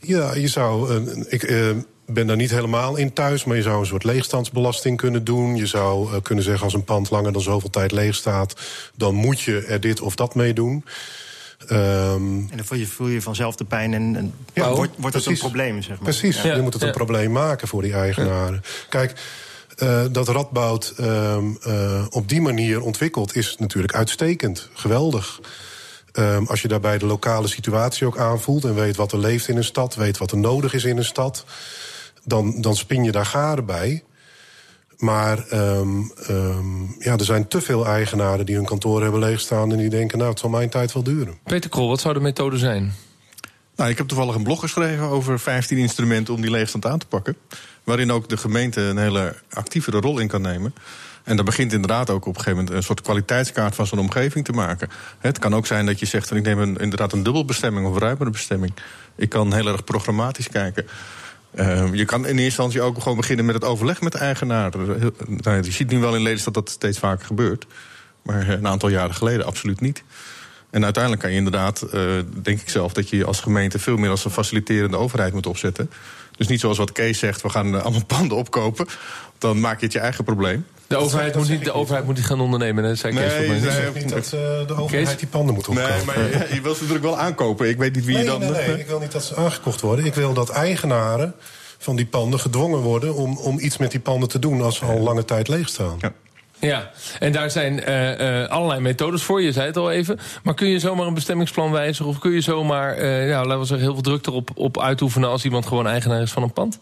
Ja, 0.00 0.34
je 0.34 0.48
zou. 0.48 1.00
Uh, 1.06 1.24
ik 1.28 1.42
uh, 1.42 1.70
ben 2.06 2.26
daar 2.26 2.36
niet 2.36 2.50
helemaal 2.50 2.96
in 2.96 3.12
thuis, 3.12 3.44
maar 3.44 3.56
je 3.56 3.62
zou 3.62 3.80
een 3.80 3.86
soort 3.86 4.04
leegstandsbelasting 4.04 4.96
kunnen 4.96 5.24
doen. 5.24 5.56
Je 5.56 5.66
zou 5.66 6.12
uh, 6.12 6.20
kunnen 6.22 6.44
zeggen: 6.44 6.64
als 6.64 6.74
een 6.74 6.84
pand 6.84 7.10
langer 7.10 7.32
dan 7.32 7.42
zoveel 7.42 7.70
tijd 7.70 7.92
leeg 7.92 8.14
staat, 8.14 8.60
dan 8.94 9.14
moet 9.14 9.40
je 9.40 9.60
er 9.60 9.80
dit 9.80 10.00
of 10.00 10.14
dat 10.14 10.34
mee 10.34 10.52
doen. 10.52 10.84
Um, 11.70 12.48
en 12.50 12.56
dan 12.56 12.64
voel 12.64 12.78
je, 12.78 12.86
voel 12.86 13.06
je 13.06 13.22
vanzelf 13.22 13.56
de 13.56 13.64
pijn 13.64 13.94
en, 13.94 14.16
en 14.16 14.34
ja, 14.52 14.74
wordt, 14.74 14.92
wordt 14.96 15.16
het 15.16 15.26
een 15.26 15.38
probleem, 15.38 15.82
zeg 15.82 15.88
maar. 15.88 15.98
Precies, 15.98 16.42
ja. 16.42 16.54
je 16.54 16.62
moet 16.62 16.72
het 16.72 16.82
een 16.82 16.90
probleem 16.90 17.32
maken 17.32 17.68
voor 17.68 17.82
die 17.82 17.92
eigenaren. 17.92 18.62
Kijk, 18.88 19.12
uh, 19.82 20.04
dat 20.10 20.28
Radboud 20.28 20.94
uh, 21.00 21.36
uh, 21.66 22.06
op 22.10 22.28
die 22.28 22.40
manier 22.40 22.80
ontwikkelt 22.80 23.36
is 23.36 23.56
natuurlijk 23.58 23.94
uitstekend, 23.94 24.68
geweldig. 24.74 25.40
Um, 26.18 26.46
als 26.46 26.62
je 26.62 26.68
daarbij 26.68 26.98
de 26.98 27.06
lokale 27.06 27.48
situatie 27.48 28.06
ook 28.06 28.18
aanvoelt 28.18 28.64
en 28.64 28.74
weet 28.74 28.96
wat 28.96 29.12
er 29.12 29.18
leeft 29.18 29.48
in 29.48 29.56
een 29.56 29.64
stad, 29.64 29.94
weet 29.94 30.18
wat 30.18 30.30
er 30.30 30.38
nodig 30.38 30.74
is 30.74 30.84
in 30.84 30.96
een 30.96 31.04
stad, 31.04 31.44
dan, 32.24 32.60
dan 32.60 32.76
spin 32.76 33.04
je 33.04 33.12
daar 33.12 33.26
garen 33.26 33.64
bij. 33.66 34.04
Maar 34.96 35.52
um, 35.52 36.12
um, 36.30 36.96
ja, 36.98 37.16
er 37.16 37.24
zijn 37.24 37.48
te 37.48 37.60
veel 37.60 37.86
eigenaren 37.86 38.46
die 38.46 38.54
hun 38.54 38.64
kantoor 38.64 39.02
hebben 39.02 39.20
leegstaan 39.20 39.72
en 39.72 39.78
die 39.78 39.88
denken, 39.88 40.18
nou, 40.18 40.30
het 40.30 40.38
zal 40.38 40.50
mijn 40.50 40.68
tijd 40.68 40.92
wel 40.92 41.02
duren. 41.02 41.38
Peter 41.44 41.70
Krol, 41.70 41.88
wat 41.88 42.00
zou 42.00 42.14
de 42.14 42.20
methode 42.20 42.58
zijn? 42.58 42.92
Nou, 43.76 43.90
ik 43.90 43.98
heb 43.98 44.08
toevallig 44.08 44.34
een 44.34 44.42
blog 44.42 44.60
geschreven 44.60 45.04
over 45.04 45.40
15 45.40 45.78
instrumenten 45.78 46.34
om 46.34 46.40
die 46.40 46.50
leegstand 46.50 46.86
aan 46.86 46.98
te 46.98 47.06
pakken. 47.06 47.36
Waarin 47.84 48.12
ook 48.12 48.28
de 48.28 48.36
gemeente 48.36 48.80
een 48.80 48.98
hele 48.98 49.34
actievere 49.50 50.00
rol 50.00 50.18
in 50.18 50.28
kan 50.28 50.42
nemen. 50.42 50.74
En 51.26 51.36
dat 51.36 51.44
begint 51.44 51.72
inderdaad 51.72 52.10
ook 52.10 52.26
op 52.26 52.34
een 52.36 52.40
gegeven 52.40 52.58
moment 52.58 52.76
een 52.76 52.82
soort 52.82 53.00
kwaliteitskaart 53.00 53.74
van 53.74 53.86
zo'n 53.86 53.98
omgeving 53.98 54.44
te 54.44 54.52
maken. 54.52 54.88
Het 55.18 55.38
kan 55.38 55.54
ook 55.54 55.66
zijn 55.66 55.86
dat 55.86 55.98
je 55.98 56.06
zegt: 56.06 56.30
ik 56.30 56.42
neem 56.42 56.58
een, 56.58 56.76
inderdaad 56.76 57.12
een 57.12 57.22
dubbelbestemming 57.22 57.86
of 57.86 57.94
een 57.94 58.00
ruimere 58.00 58.30
bestemming. 58.30 58.72
Ik 59.16 59.28
kan 59.28 59.54
heel 59.54 59.66
erg 59.66 59.84
programmatisch 59.84 60.48
kijken. 60.48 60.86
Uh, 61.54 61.94
je 61.94 62.04
kan 62.04 62.20
in 62.20 62.26
eerste 62.26 62.44
instantie 62.44 62.82
ook 62.82 63.02
gewoon 63.02 63.16
beginnen 63.16 63.44
met 63.44 63.54
het 63.54 63.64
overleg 63.64 64.00
met 64.00 64.12
de 64.12 64.18
eigenaar. 64.18 64.72
Nou, 65.26 65.62
je 65.62 65.72
ziet 65.72 65.90
nu 65.90 65.98
wel 65.98 66.14
in 66.14 66.22
Lelystad 66.22 66.54
dat 66.54 66.64
dat 66.64 66.74
steeds 66.74 66.98
vaker 66.98 67.26
gebeurt. 67.26 67.66
Maar 68.22 68.48
een 68.48 68.66
aantal 68.66 68.88
jaren 68.88 69.14
geleden 69.14 69.46
absoluut 69.46 69.80
niet. 69.80 70.02
En 70.70 70.84
uiteindelijk 70.84 71.22
kan 71.22 71.32
je 71.32 71.36
inderdaad, 71.36 71.86
uh, 71.94 72.10
denk 72.42 72.60
ik 72.60 72.68
zelf, 72.68 72.92
dat 72.92 73.08
je 73.08 73.24
als 73.24 73.40
gemeente 73.40 73.78
veel 73.78 73.96
meer 73.96 74.10
als 74.10 74.24
een 74.24 74.30
faciliterende 74.30 74.96
overheid 74.96 75.32
moet 75.32 75.46
opzetten. 75.46 75.90
Dus 76.36 76.46
niet 76.46 76.60
zoals 76.60 76.78
wat 76.78 76.92
Kees 76.92 77.18
zegt, 77.18 77.42
we 77.42 77.48
gaan 77.48 77.82
allemaal 77.82 78.04
panden 78.16 78.36
opkopen. 78.36 78.86
Dan 79.38 79.60
maak 79.60 79.78
je 79.78 79.84
het 79.84 79.94
je 79.94 80.00
eigen 80.00 80.24
probleem. 80.24 80.66
De 80.86 80.96
overheid, 80.96 81.34
moet 81.36 81.48
niet, 81.48 81.64
de 81.64 81.72
overheid 81.72 82.04
moet 82.04 82.16
niet 82.16 82.26
gaan 82.26 82.40
ondernemen, 82.40 82.84
hè? 82.84 82.94
zei 82.94 83.12
nee, 83.12 83.28
Kees. 83.28 83.62
Nee, 83.62 83.86
ik 83.86 83.94
niet 83.94 84.08
dat 84.08 84.24
uh, 84.24 84.30
de 84.30 84.74
overheid 84.76 85.08
Kees? 85.08 85.16
die 85.16 85.28
panden 85.28 85.54
moet 85.54 85.68
opkopen. 85.68 85.90
Nee, 85.90 86.04
maar 86.04 86.18
je, 86.18 86.54
je 86.54 86.60
wil 86.60 86.74
ze 86.74 86.80
natuurlijk 86.80 87.04
wel 87.04 87.18
aankopen. 87.18 87.68
Ik 87.68 87.78
weet 87.78 87.94
niet 87.94 88.04
wie 88.04 88.14
nee, 88.14 88.24
je 88.24 88.30
dan... 88.30 88.40
Nee, 88.40 88.50
nee, 88.50 88.78
ik 88.78 88.86
wil 88.86 88.98
niet 88.98 89.12
dat 89.12 89.24
ze 89.24 89.36
aangekocht 89.36 89.80
worden. 89.80 90.04
Ik 90.04 90.14
wil 90.14 90.32
dat 90.32 90.50
eigenaren 90.50 91.34
van 91.78 91.96
die 91.96 92.06
panden 92.06 92.40
gedwongen 92.40 92.80
worden... 92.80 93.14
om, 93.14 93.36
om 93.36 93.58
iets 93.58 93.76
met 93.76 93.90
die 93.90 94.00
panden 94.00 94.28
te 94.28 94.38
doen 94.38 94.62
als 94.62 94.76
ze 94.76 94.84
al 94.84 94.98
lange 94.98 95.24
tijd 95.24 95.48
leeg 95.48 95.68
staan. 95.68 95.96
Ja. 96.00 96.12
Ja, 96.60 96.90
en 97.18 97.32
daar 97.32 97.50
zijn 97.50 97.82
uh, 97.88 98.40
uh, 98.40 98.48
allerlei 98.48 98.80
methodes 98.80 99.22
voor, 99.22 99.42
je 99.42 99.52
zei 99.52 99.66
het 99.66 99.76
al 99.76 99.90
even. 99.90 100.18
Maar 100.42 100.54
kun 100.54 100.68
je 100.68 100.78
zomaar 100.78 101.06
een 101.06 101.14
bestemmingsplan 101.14 101.70
wijzigen... 101.70 102.06
of 102.06 102.18
kun 102.18 102.30
je 102.30 102.40
zomaar, 102.40 102.98
uh, 102.98 103.28
ja, 103.28 103.44
laten 103.44 103.58
we 103.58 103.64
zeggen, 103.64 103.86
heel 103.86 103.94
veel 103.94 104.02
druk 104.02 104.26
erop 104.26 104.50
op 104.54 104.80
uitoefenen... 104.80 105.28
als 105.28 105.44
iemand 105.44 105.66
gewoon 105.66 105.86
eigenaar 105.86 106.22
is 106.22 106.32
van 106.32 106.42
een 106.42 106.52
pand? 106.52 106.78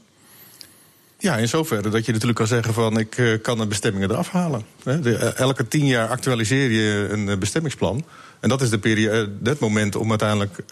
Ja, 1.24 1.36
in 1.36 1.48
zoverre 1.48 1.88
dat 1.88 2.06
je 2.06 2.12
natuurlijk 2.12 2.38
kan 2.38 2.46
zeggen 2.46 2.74
van 2.74 2.98
ik 2.98 3.18
uh, 3.18 3.42
kan 3.42 3.58
de 3.58 3.66
bestemmingen 3.66 4.10
eraf 4.10 4.30
halen. 4.30 4.62
De, 4.82 5.00
uh, 5.02 5.38
elke 5.38 5.68
tien 5.68 5.86
jaar 5.86 6.08
actualiseer 6.08 6.70
je 6.70 7.08
een 7.10 7.26
uh, 7.26 7.36
bestemmingsplan. 7.36 8.04
En 8.40 8.48
dat 8.48 8.60
is 8.60 8.70
de 8.70 8.78
periode, 8.78 9.30
het 9.42 9.58
moment 9.58 9.96
om 9.96 10.10
uiteindelijk 10.10 10.64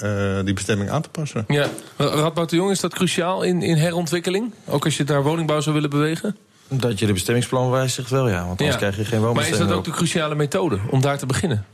die 0.44 0.54
bestemming 0.54 0.90
aan 0.90 1.02
te 1.02 1.08
passen. 1.08 1.44
Ja, 1.48 1.68
Radboud 1.96 2.50
de 2.50 2.56
Jong, 2.56 2.70
is 2.70 2.80
dat 2.80 2.94
cruciaal 2.94 3.42
in, 3.42 3.62
in 3.62 3.76
herontwikkeling? 3.76 4.52
Ook 4.66 4.84
als 4.84 4.96
je 4.96 5.04
daar 5.04 5.22
woningbouw 5.22 5.60
zou 5.60 5.74
willen 5.74 5.90
bewegen? 5.90 6.36
Dat 6.68 6.98
je 6.98 7.06
de 7.06 7.12
bestemmingsplan 7.12 7.70
wijzigt 7.70 8.10
wel, 8.10 8.28
ja. 8.28 8.46
Want 8.46 8.60
anders 8.60 8.70
ja. 8.70 8.76
krijg 8.76 8.96
je 8.96 9.04
geen 9.04 9.20
woonbestemming 9.20 9.58
Maar 9.58 9.68
is 9.68 9.68
dat 9.68 9.78
ook 9.78 9.84
de 9.84 9.90
cruciale 9.90 10.34
methode 10.34 10.78
om 10.90 11.00
daar 11.00 11.18
te 11.18 11.26
beginnen? 11.26 11.66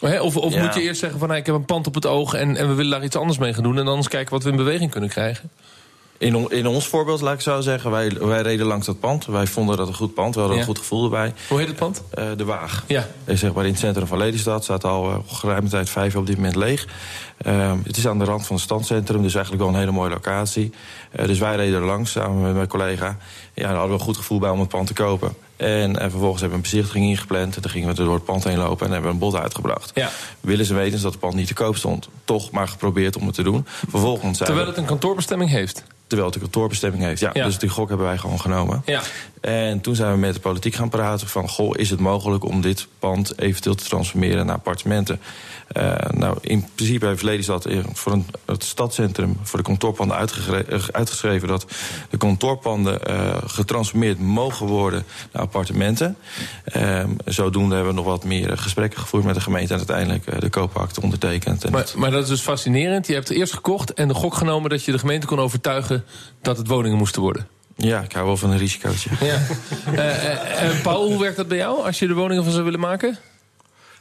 of 0.00 0.36
of 0.36 0.54
ja. 0.54 0.62
moet 0.64 0.74
je 0.74 0.80
eerst 0.80 1.00
zeggen 1.00 1.18
van 1.18 1.28
nou, 1.28 1.40
ik 1.40 1.46
heb 1.46 1.54
een 1.54 1.64
pand 1.64 1.86
op 1.86 1.94
het 1.94 2.06
oog... 2.06 2.34
En, 2.34 2.56
en 2.56 2.68
we 2.68 2.74
willen 2.74 2.90
daar 2.90 3.04
iets 3.04 3.16
anders 3.16 3.38
mee 3.38 3.54
gaan 3.54 3.62
doen... 3.62 3.78
en 3.78 3.86
anders 3.86 4.08
kijken 4.08 4.32
wat 4.32 4.42
we 4.42 4.50
in 4.50 4.56
beweging 4.56 4.90
kunnen 4.90 5.10
krijgen? 5.10 5.50
In, 6.18 6.36
on, 6.36 6.50
in 6.50 6.66
ons 6.66 6.86
voorbeeld, 6.86 7.20
laat 7.20 7.34
ik 7.34 7.40
zo 7.40 7.60
zeggen, 7.60 7.90
wij, 7.90 8.10
wij 8.20 8.42
reden 8.42 8.66
langs 8.66 8.86
dat 8.86 9.00
pand. 9.00 9.26
Wij 9.26 9.46
vonden 9.46 9.76
dat 9.76 9.88
een 9.88 9.94
goed 9.94 10.14
pand, 10.14 10.34
we 10.34 10.40
hadden 10.40 10.58
ja. 10.58 10.62
een 10.62 10.68
goed 10.68 10.78
gevoel 10.78 11.04
erbij. 11.04 11.34
Hoe 11.48 11.58
heet 11.58 11.68
het 11.68 11.76
pand? 11.76 12.02
Uh, 12.18 12.24
de 12.36 12.44
Waag. 12.44 12.84
Ja. 12.86 13.08
Is 13.24 13.40
zeg 13.40 13.52
maar 13.52 13.64
in 13.64 13.70
het 13.70 13.80
centrum 13.80 14.06
van 14.06 14.18
Lelystad. 14.18 14.64
Staat 14.64 14.84
al 14.84 15.10
uh, 15.10 15.16
geruime 15.26 15.68
tijd 15.68 15.90
vijf 15.90 16.16
op 16.16 16.26
dit 16.26 16.36
moment 16.36 16.56
leeg. 16.56 16.86
Uh, 17.46 17.72
het 17.84 17.96
is 17.96 18.06
aan 18.06 18.18
de 18.18 18.24
rand 18.24 18.46
van 18.46 18.56
het 18.56 18.64
standcentrum, 18.64 19.22
dus 19.22 19.34
eigenlijk 19.34 19.64
wel 19.64 19.72
een 19.72 19.80
hele 19.80 19.92
mooie 19.92 20.10
locatie. 20.10 20.72
dus 21.26 21.38
wij 21.38 21.56
reden 21.56 21.80
er 21.80 21.86
langs 21.86 22.10
samen 22.10 22.42
met 22.42 22.54
mijn 22.54 22.68
collega. 22.68 23.16
Ja, 23.54 23.62
daar 23.62 23.70
hadden 23.70 23.88
we 23.88 23.98
een 23.98 24.06
goed 24.06 24.16
gevoel 24.16 24.38
bij 24.38 24.50
om 24.50 24.60
het 24.60 24.68
pand 24.68 24.86
te 24.86 24.92
kopen. 24.92 25.34
En, 25.56 25.98
en 25.98 26.10
vervolgens 26.10 26.40
hebben 26.40 26.60
we 26.60 26.64
een 26.64 26.70
bezichtiging 26.72 27.04
ingepland. 27.04 27.56
En 27.56 27.62
dan 27.62 27.70
gingen 27.70 27.88
we 27.88 27.94
door 27.94 28.14
het 28.14 28.24
pand 28.24 28.44
heen 28.44 28.58
lopen 28.58 28.86
en 28.86 28.92
hebben 28.92 29.10
we 29.10 29.14
een 29.14 29.30
bod 29.30 29.34
uitgebracht. 29.40 29.90
Ja. 29.94 30.10
Willen 30.40 30.64
ze 30.64 30.74
weten 30.74 31.02
dat 31.02 31.10
het 31.10 31.20
pand 31.20 31.34
niet 31.34 31.46
te 31.46 31.54
koop 31.54 31.76
stond. 31.76 32.08
Toch 32.24 32.50
maar 32.50 32.68
geprobeerd 32.68 33.16
om 33.16 33.26
het 33.26 33.34
te 33.34 33.42
doen. 33.42 33.66
Vervolgens 33.66 34.38
Terwijl 34.38 34.66
het 34.66 34.76
een 34.76 34.84
kantoorbestemming 34.84 35.50
heeft. 35.50 35.84
Terwijl 36.06 36.26
het 36.26 36.34
een 36.36 36.42
kantoorbestemming 36.42 37.02
heeft. 37.02 37.20
Ja, 37.20 37.30
Ja. 37.32 37.44
Dus 37.44 37.58
die 37.58 37.68
gok 37.68 37.88
hebben 37.88 38.06
wij 38.06 38.18
gewoon 38.18 38.40
genomen. 38.40 38.82
Ja. 38.86 39.02
En 39.46 39.80
toen 39.80 39.94
zijn 39.94 40.12
we 40.12 40.18
met 40.18 40.34
de 40.34 40.40
politiek 40.40 40.74
gaan 40.74 40.88
praten 40.88 41.28
van... 41.28 41.48
goh, 41.48 41.70
is 41.78 41.90
het 41.90 42.00
mogelijk 42.00 42.44
om 42.44 42.60
dit 42.60 42.86
pand 42.98 43.38
eventueel 43.40 43.74
te 43.74 43.84
transformeren 43.84 44.46
naar 44.46 44.54
appartementen? 44.54 45.20
Eh, 45.68 45.94
nou, 46.10 46.36
in 46.40 46.66
principe 46.74 47.06
heeft 47.06 47.22
Lelystad 47.22 47.66
voor 47.92 48.12
een, 48.12 48.26
het 48.46 48.64
stadscentrum... 48.64 49.36
voor 49.42 49.58
de 49.58 49.64
kantoorpanden 49.64 50.16
eh, 50.18 50.78
uitgeschreven... 50.92 51.48
dat 51.48 51.66
de 52.10 52.16
kantoorpanden 52.16 53.04
eh, 53.04 53.36
getransformeerd 53.46 54.18
mogen 54.20 54.66
worden 54.66 55.04
naar 55.32 55.42
appartementen. 55.42 56.16
Ehm, 56.64 57.10
zodoende 57.24 57.74
hebben 57.74 57.92
we 57.94 57.98
nog 58.00 58.08
wat 58.08 58.24
meer 58.24 58.58
gesprekken 58.58 59.00
gevoerd 59.00 59.24
met 59.24 59.34
de 59.34 59.40
gemeente... 59.40 59.72
en 59.72 59.78
uiteindelijk 59.78 60.40
de 60.40 60.50
koopakte 60.50 61.00
ondertekend. 61.02 61.64
En 61.64 61.72
Maar, 61.72 61.80
het- 61.80 61.94
maar 61.94 62.10
dat 62.10 62.22
is 62.22 62.28
dus 62.28 62.40
fascinerend. 62.40 63.06
Je 63.06 63.14
hebt 63.14 63.30
eerst 63.30 63.54
gekocht 63.54 63.94
en 63.94 64.08
de 64.08 64.14
gok 64.14 64.34
genomen 64.34 64.70
dat 64.70 64.84
je 64.84 64.92
de 64.92 64.98
gemeente 64.98 65.26
kon 65.26 65.38
overtuigen 65.40 66.04
dat 66.42 66.56
het 66.58 66.66
woningen 66.66 66.98
moesten 66.98 67.22
worden. 67.22 67.46
Ja, 67.76 68.00
ik 68.02 68.12
hou 68.12 68.26
wel 68.26 68.36
van 68.36 68.50
een 68.50 68.58
risicootje. 68.58 69.10
Ja. 69.20 69.40
Eh, 69.92 70.32
eh, 70.32 70.70
eh, 70.70 70.82
Paul, 70.82 71.08
hoe 71.08 71.20
werkt 71.20 71.36
dat 71.36 71.48
bij 71.48 71.56
jou 71.56 71.84
als 71.84 71.98
je 71.98 72.06
de 72.06 72.14
woningen 72.14 72.42
van 72.44 72.52
zou 72.52 72.64
willen 72.64 72.80
maken? 72.80 73.18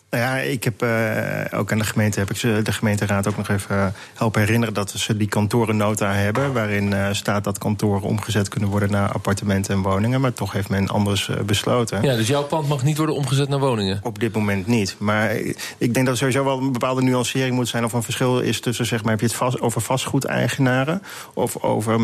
Nou 0.09 0.27
ja, 0.27 0.37
ik 0.37 0.63
heb 0.63 0.81
eh, 0.81 1.59
ook 1.59 1.71
aan 1.71 1.77
de 1.77 1.83
gemeente 1.83 2.19
heb 2.19 2.29
ik 2.29 2.37
ze, 2.37 2.59
de 2.63 2.71
gemeenteraad 2.71 3.27
ook 3.27 3.37
nog 3.37 3.49
even 3.49 3.75
eh, 3.75 3.87
helpen 4.13 4.41
herinneren 4.41 4.73
dat 4.73 4.89
ze 4.89 5.17
die 5.17 5.27
kantorennota 5.27 6.13
hebben. 6.13 6.53
Waarin 6.53 6.93
eh, 6.93 7.07
staat 7.11 7.43
dat 7.43 7.57
kantoren 7.57 8.01
omgezet 8.01 8.49
kunnen 8.49 8.69
worden 8.69 8.91
naar 8.91 9.11
appartementen 9.11 9.73
en 9.73 9.81
woningen. 9.81 10.21
Maar 10.21 10.33
toch 10.33 10.51
heeft 10.51 10.69
men 10.69 10.87
anders 10.87 11.29
besloten. 11.45 12.01
Ja, 12.01 12.15
dus 12.15 12.27
jouw 12.27 12.43
pand 12.43 12.67
mag 12.67 12.83
niet 12.83 12.97
worden 12.97 13.15
omgezet 13.15 13.49
naar 13.49 13.59
woningen. 13.59 13.99
Op 14.03 14.19
dit 14.19 14.33
moment 14.33 14.67
niet. 14.67 14.95
Maar 14.99 15.35
ik 15.77 15.93
denk 15.93 15.95
dat 15.95 16.07
er 16.07 16.17
sowieso 16.17 16.43
wel 16.43 16.57
een 16.57 16.71
bepaalde 16.71 17.01
nuancering 17.01 17.55
moet 17.55 17.67
zijn. 17.67 17.83
Of 17.85 17.93
een 17.93 18.03
verschil 18.03 18.39
is 18.39 18.59
tussen, 18.59 18.85
zeg 18.85 19.01
maar, 19.01 19.11
heb 19.11 19.19
je 19.19 19.25
het 19.25 19.35
vast, 19.35 19.61
over 19.61 19.81
vastgoedeigenaren. 19.81 21.01
Of 21.33 21.63
over 21.63 21.99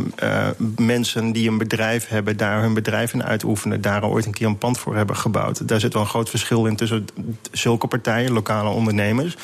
mensen 0.78 1.32
die 1.32 1.50
een 1.50 1.58
bedrijf 1.58 2.08
hebben, 2.08 2.38
daar 2.38 2.62
hun 2.62 2.74
bedrijf 2.74 3.14
in 3.14 3.24
uitoefenen. 3.24 3.82
Daar 3.82 4.04
ooit 4.04 4.26
een 4.26 4.34
keer 4.34 4.48
een 4.48 4.58
pand 4.58 4.78
voor 4.78 4.96
hebben 4.96 5.16
gebouwd. 5.16 5.68
Daar 5.68 5.80
zit 5.80 5.94
wel 5.94 6.02
een 6.02 6.08
groot 6.08 6.30
verschil 6.30 6.66
in 6.66 6.76
tussen 6.76 7.06
zulke 7.52 7.88
partijen, 7.92 8.32
lokale 8.32 8.70
ondernemers. 8.70 9.36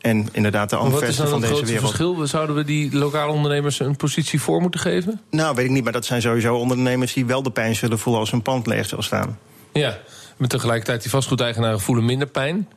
En 0.00 0.28
inderdaad 0.32 0.70
de 0.70 0.76
Maar 0.76 0.84
wat 0.90 0.92
is 0.94 1.00
Amvesten 1.00 1.24
dan 1.24 1.32
van 1.32 1.42
het 1.42 1.50
deze 1.50 1.54
grootste 1.54 1.72
wereld. 1.74 2.16
verschil? 2.16 2.26
Zouden 2.26 2.56
we 2.56 2.64
die 2.64 2.96
lokale 2.96 3.32
ondernemers 3.32 3.80
een 3.80 3.96
positie 3.96 4.40
voor 4.40 4.60
moeten 4.60 4.80
geven? 4.80 5.20
Nou, 5.30 5.54
weet 5.54 5.64
ik 5.64 5.70
niet, 5.70 5.84
maar 5.84 5.92
dat 5.92 6.04
zijn 6.04 6.22
sowieso 6.22 6.56
ondernemers 6.56 7.12
die 7.12 7.26
wel 7.26 7.42
de 7.42 7.50
pijn 7.50 7.76
zullen 7.76 7.98
voelen 7.98 8.20
als 8.20 8.30
hun 8.30 8.42
pand 8.42 8.66
leeg 8.66 8.86
zal 8.86 9.02
staan. 9.02 9.38
Ja, 9.72 9.98
maar 10.36 10.48
tegelijkertijd 10.48 11.02
die 11.02 11.10
vastgoedeigenaren 11.10 11.80
voelen 11.80 12.04
minder 12.04 12.26
pijn. 12.28 12.68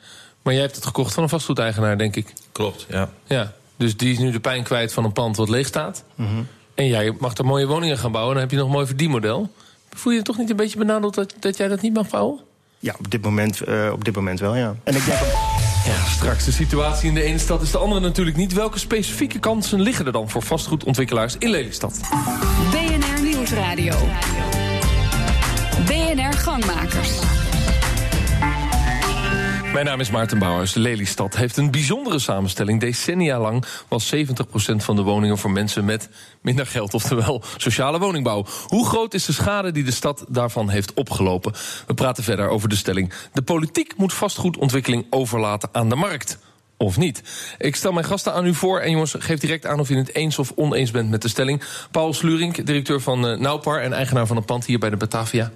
Maar 0.41 0.53
jij 0.53 0.61
hebt 0.61 0.75
het 0.75 0.85
gekocht 0.85 1.13
van 1.13 1.23
een 1.23 1.29
vastgoedeigenaar, 1.29 1.97
denk 1.97 2.15
ik. 2.15 2.33
Klopt, 2.51 2.85
ja. 2.89 3.09
Ja, 3.25 3.53
dus 3.75 3.97
die 3.97 4.11
is 4.11 4.17
nu 4.19 4.31
de 4.31 4.39
pijn 4.39 4.63
kwijt 4.63 4.93
van 4.93 5.03
een 5.03 5.13
pand 5.13 5.37
wat 5.37 5.49
leeg 5.49 5.67
staat. 5.67 6.03
En 6.75 6.87
jij 6.87 7.15
mag 7.19 7.37
er 7.37 7.45
mooie 7.45 7.67
woningen 7.67 7.97
gaan 7.97 8.11
bouwen. 8.11 8.33
Dan 8.33 8.43
heb 8.43 8.51
je 8.51 8.57
nog 8.57 8.65
een 8.65 8.71
mooi 8.73 8.85
verdienmodel. 8.85 9.51
Voel 9.89 10.11
je 10.11 10.17
je 10.17 10.23
toch 10.23 10.37
niet 10.37 10.49
een 10.49 10.55
beetje 10.55 10.77
benadeeld 10.77 11.13
dat, 11.13 11.33
dat 11.39 11.57
jij 11.57 11.67
dat 11.67 11.81
niet 11.81 11.93
mag 11.93 12.09
bouwen? 12.09 12.39
Ja, 12.83 12.95
op 12.99 13.11
dit 13.11 13.21
moment, 13.21 13.61
eh, 13.61 13.89
op 13.91 14.05
dit 14.05 14.15
moment 14.15 14.39
wel, 14.39 14.55
ja. 14.55 14.75
En 14.83 14.95
ik 14.95 15.05
denk 15.05 15.17
ook- 15.21 15.61
Ja, 15.85 16.05
straks 16.09 16.45
de 16.45 16.51
situatie 16.51 17.07
in 17.07 17.13
de 17.13 17.21
ene 17.23 17.37
stad 17.37 17.61
is 17.61 17.71
de 17.71 17.77
andere 17.77 18.01
natuurlijk 18.01 18.37
niet. 18.37 18.53
Welke 18.53 18.79
specifieke 18.79 19.39
kansen 19.39 19.81
liggen 19.81 20.05
er 20.05 20.11
dan 20.11 20.29
voor 20.29 20.41
vastgoedontwikkelaars 20.41 21.35
in 21.39 21.49
Lelystad? 21.49 21.99
BNR 22.71 23.21
Nieuwsradio. 23.23 23.95
BNR 25.85 26.33
Gangmakers. 26.33 27.09
Mijn 29.73 29.85
naam 29.85 29.99
is 29.99 30.09
Maarten 30.09 30.39
Bouwers. 30.39 30.73
Lelystad 30.73 31.35
heeft 31.35 31.57
een 31.57 31.71
bijzondere 31.71 32.19
samenstelling. 32.19 32.79
Decennia 32.79 33.39
lang 33.39 33.65
was 33.87 34.15
70% 34.15 34.19
van 34.75 34.95
de 34.95 35.01
woningen 35.01 35.37
voor 35.37 35.51
mensen 35.51 35.85
met 35.85 36.09
minder 36.41 36.65
geld, 36.65 36.93
oftewel 36.93 37.43
sociale 37.57 37.99
woningbouw. 37.99 38.45
Hoe 38.67 38.85
groot 38.87 39.13
is 39.13 39.25
de 39.25 39.33
schade 39.33 39.71
die 39.71 39.83
de 39.83 39.91
stad 39.91 40.25
daarvan 40.29 40.69
heeft 40.69 40.93
opgelopen? 40.93 41.53
We 41.87 41.93
praten 41.93 42.23
verder 42.23 42.47
over 42.47 42.69
de 42.69 42.75
stelling. 42.75 43.13
De 43.33 43.41
politiek 43.41 43.97
moet 43.97 44.13
vastgoedontwikkeling 44.13 45.05
overlaten 45.09 45.69
aan 45.71 45.89
de 45.89 45.95
markt. 45.95 46.37
Of 46.77 46.97
niet? 46.97 47.23
Ik 47.57 47.75
stel 47.75 47.91
mijn 47.91 48.05
gasten 48.05 48.33
aan 48.33 48.45
u 48.45 48.53
voor. 48.53 48.79
En 48.79 48.91
jongens, 48.91 49.15
geef 49.19 49.39
direct 49.39 49.65
aan 49.65 49.79
of 49.79 49.89
je 49.89 49.95
het 49.95 50.15
eens 50.15 50.39
of 50.39 50.51
oneens 50.55 50.91
bent 50.91 51.09
met 51.09 51.21
de 51.21 51.27
stelling. 51.27 51.63
Paul 51.91 52.13
Slurink, 52.13 52.65
directeur 52.65 53.01
van 53.01 53.29
uh, 53.29 53.37
Naupar 53.37 53.81
en 53.81 53.93
eigenaar 53.93 54.27
van 54.27 54.37
een 54.37 54.45
pand 54.45 54.65
hier 54.65 54.79
bij 54.79 54.89
de 54.89 54.97
Batavia. 54.97 55.51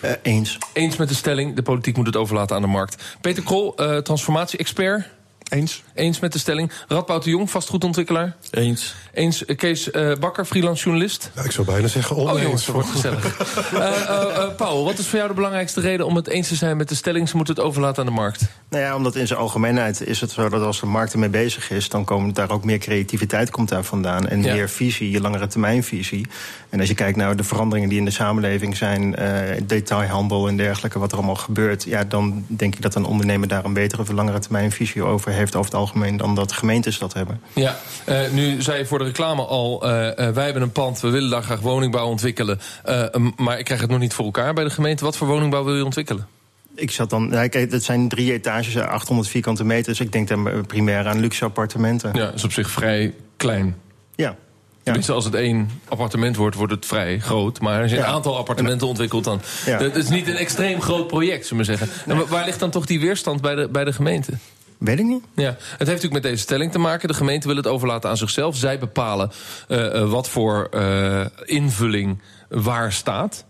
Eh, 0.00 0.12
eens. 0.22 0.58
Eens 0.72 0.96
met 0.96 1.08
de 1.08 1.14
stelling, 1.14 1.56
de 1.56 1.62
politiek 1.62 1.96
moet 1.96 2.06
het 2.06 2.16
overlaten 2.16 2.56
aan 2.56 2.62
de 2.62 2.68
markt. 2.68 3.16
Peter 3.20 3.42
Krol, 3.42 3.74
uh, 3.76 3.96
transformatie-expert. 3.96 5.08
Eens. 5.50 5.82
Eens 5.94 6.20
met 6.20 6.32
de 6.32 6.38
stelling. 6.38 6.72
Radboud 6.88 7.24
de 7.24 7.30
Jong, 7.30 7.50
vastgoedontwikkelaar. 7.50 8.36
Eens. 8.50 8.94
Eens 9.12 9.42
uh, 9.46 9.56
Kees 9.56 9.88
uh, 9.88 10.16
Bakker, 10.16 10.44
freelance 10.44 10.84
journalist. 10.84 11.30
Ja, 11.34 11.42
ik 11.42 11.50
zou 11.50 11.66
bijna 11.66 11.86
zeggen 11.88 12.16
oneens. 12.16 12.36
Oh 12.36 12.42
jongens, 12.42 12.64
dat 12.66 12.74
wordt 12.74 12.88
gezellig. 12.90 13.38
uh, 13.74 14.48
Paul, 14.56 14.84
wat 14.84 14.98
is 14.98 15.06
voor 15.06 15.16
jou 15.16 15.28
de 15.28 15.34
belangrijkste 15.34 15.80
reden 15.80 16.06
om 16.06 16.16
het 16.16 16.28
eens 16.28 16.48
te 16.48 16.54
zijn 16.54 16.76
met 16.76 16.88
de 16.88 16.94
stelling... 16.94 17.28
ze 17.28 17.36
moeten 17.36 17.54
het 17.54 17.64
overlaten 17.64 18.00
aan 18.02 18.08
de 18.08 18.14
markt? 18.20 18.46
Nou 18.68 18.82
ja, 18.84 18.96
omdat 18.96 19.16
in 19.16 19.26
zijn 19.26 19.38
algemeenheid 19.38 20.00
is 20.06 20.20
het 20.20 20.30
zo 20.30 20.48
dat 20.48 20.62
als 20.62 20.80
de 20.80 20.86
markt 20.86 21.12
ermee 21.12 21.28
bezig 21.28 21.70
is... 21.70 21.88
dan 21.88 22.04
komt 22.04 22.36
daar 22.36 22.50
ook 22.50 22.64
meer 22.64 22.78
creativiteit 22.78 23.50
komt 23.50 23.68
daar 23.68 23.84
vandaan. 23.84 24.28
En 24.28 24.42
Ja. 24.42 24.54
meer 24.54 24.68
visie, 24.68 25.10
je 25.10 25.20
langere 25.20 25.46
termijnvisie. 25.46 26.26
En 26.68 26.80
als 26.80 26.88
je 26.88 26.94
kijkt 26.94 27.16
naar 27.16 27.36
de 27.36 27.44
veranderingen 27.44 27.88
die 27.88 27.98
in 27.98 28.04
de 28.04 28.10
samenleving 28.10 28.76
zijn... 28.76 29.16
eh, 29.16 29.60
detailhandel 29.66 30.48
en 30.48 30.56
dergelijke, 30.56 30.98
wat 30.98 31.10
er 31.10 31.16
allemaal 31.16 31.34
gebeurt... 31.34 31.82
Ja, 31.84 32.04
dan 32.04 32.44
denk 32.46 32.74
ik 32.74 32.82
dat 32.82 32.94
een 32.94 33.04
ondernemer 33.04 33.48
daar 33.48 33.64
een 33.64 33.72
betere 33.72 34.02
of 34.02 34.10
langere 34.10 34.38
termijnvisie 34.38 35.02
over 35.02 35.30
heeft... 35.32 35.38
over 35.48 35.70
het 35.70 35.74
algemeen 35.74 36.16
dan 36.16 36.34
dat 36.34 36.52
gemeentes 36.52 36.98
dat 36.98 37.12
hebben. 37.12 37.40
Ja, 37.52 37.76
uh, 38.08 38.30
nu 38.32 38.62
zei 38.62 38.78
je 38.78 38.86
voor 38.86 38.98
de 38.98 39.04
reclame 39.04 39.44
al... 39.44 39.86
Uh, 39.86 40.06
uh, 40.06 40.28
wij 40.28 40.44
hebben 40.44 40.62
een 40.62 40.72
pand, 40.72 41.00
we 41.00 41.10
willen 41.10 41.30
daar 41.30 41.42
graag 41.42 41.60
woningbouw 41.60 42.06
ontwikkelen... 42.06 42.60
maar 43.36 43.58
ik 43.58 43.64
krijg 43.64 43.80
het 43.80 43.90
nog 43.90 43.98
niet 43.98 44.14
voor 44.14 44.24
elkaar 44.24 44.54
bij 44.54 44.64
de 44.64 44.70
gemeente. 44.70 45.04
Wat 45.04 45.16
voor 45.16 45.26
woningbouw 45.26 45.64
wil 45.64 45.76
je 45.76 45.84
ontwikkelen? 45.84 46.26
Ik 46.74 46.90
zat 46.90 47.10
dan, 47.10 47.28
ja, 47.30 47.48
kijk, 47.48 47.72
het 47.72 47.84
zijn 47.84 48.08
drie 48.08 48.32
etages, 48.32 48.76
800 48.76 49.28
vierkante 49.28 49.64
meter. 49.64 49.84
Dus 49.90 50.00
ik 50.00 50.12
denk 50.12 50.28
dan 50.28 50.66
primair 50.66 51.06
aan 51.06 51.20
luxe 51.20 51.44
appartementen. 51.44 52.10
Ja, 52.12 52.24
dat 52.24 52.34
is 52.34 52.44
op 52.44 52.52
zich 52.52 52.70
vrij 52.70 53.14
klein. 53.36 53.76
Ja. 54.16 54.36
Ja. 54.82 54.92
Dus 54.92 55.10
als 55.10 55.24
het 55.24 55.34
één 55.34 55.70
appartement 55.88 56.36
wordt, 56.36 56.56
wordt 56.56 56.72
het 56.72 56.86
vrij 56.86 57.18
groot. 57.18 57.60
Maar 57.60 57.82
als 57.82 57.90
je 57.90 57.96
een 57.96 58.02
Ja. 58.02 58.08
aantal 58.08 58.36
appartementen 58.36 58.86
ontwikkelt, 58.86 59.24
dan. 59.24 59.40
Ja. 59.66 59.78
Het 59.78 59.96
is 59.96 60.08
niet 60.08 60.28
een 60.28 60.36
extreem 60.36 60.80
groot 60.80 61.06
project, 61.06 61.46
zullen 61.46 61.66
we 61.66 61.76
zeggen. 61.76 61.88
En 62.06 62.28
waar 62.28 62.44
ligt 62.44 62.60
dan 62.60 62.70
toch 62.70 62.86
die 62.86 63.00
weerstand 63.00 63.40
bij 63.40 63.54
de, 63.54 63.68
bij 63.68 63.84
de 63.84 63.92
gemeente? 63.92 64.32
Weet 64.80 64.98
ik 64.98 65.04
niet. 65.04 65.24
Ja, 65.34 65.44
het 65.44 65.58
heeft 65.68 65.78
natuurlijk 65.78 66.12
met 66.12 66.22
deze 66.22 66.42
stelling 66.42 66.72
te 66.72 66.78
maken. 66.78 67.08
De 67.08 67.14
gemeente 67.14 67.46
wil 67.46 67.56
het 67.56 67.66
overlaten 67.66 68.10
aan 68.10 68.16
zichzelf. 68.16 68.56
Zij 68.56 68.78
bepalen 68.78 69.30
uh, 69.68 69.94
uh, 69.94 70.10
wat 70.10 70.28
voor 70.28 70.68
uh, 70.74 71.26
invulling 71.44 72.22
waar 72.48 72.92
staat 72.92 73.44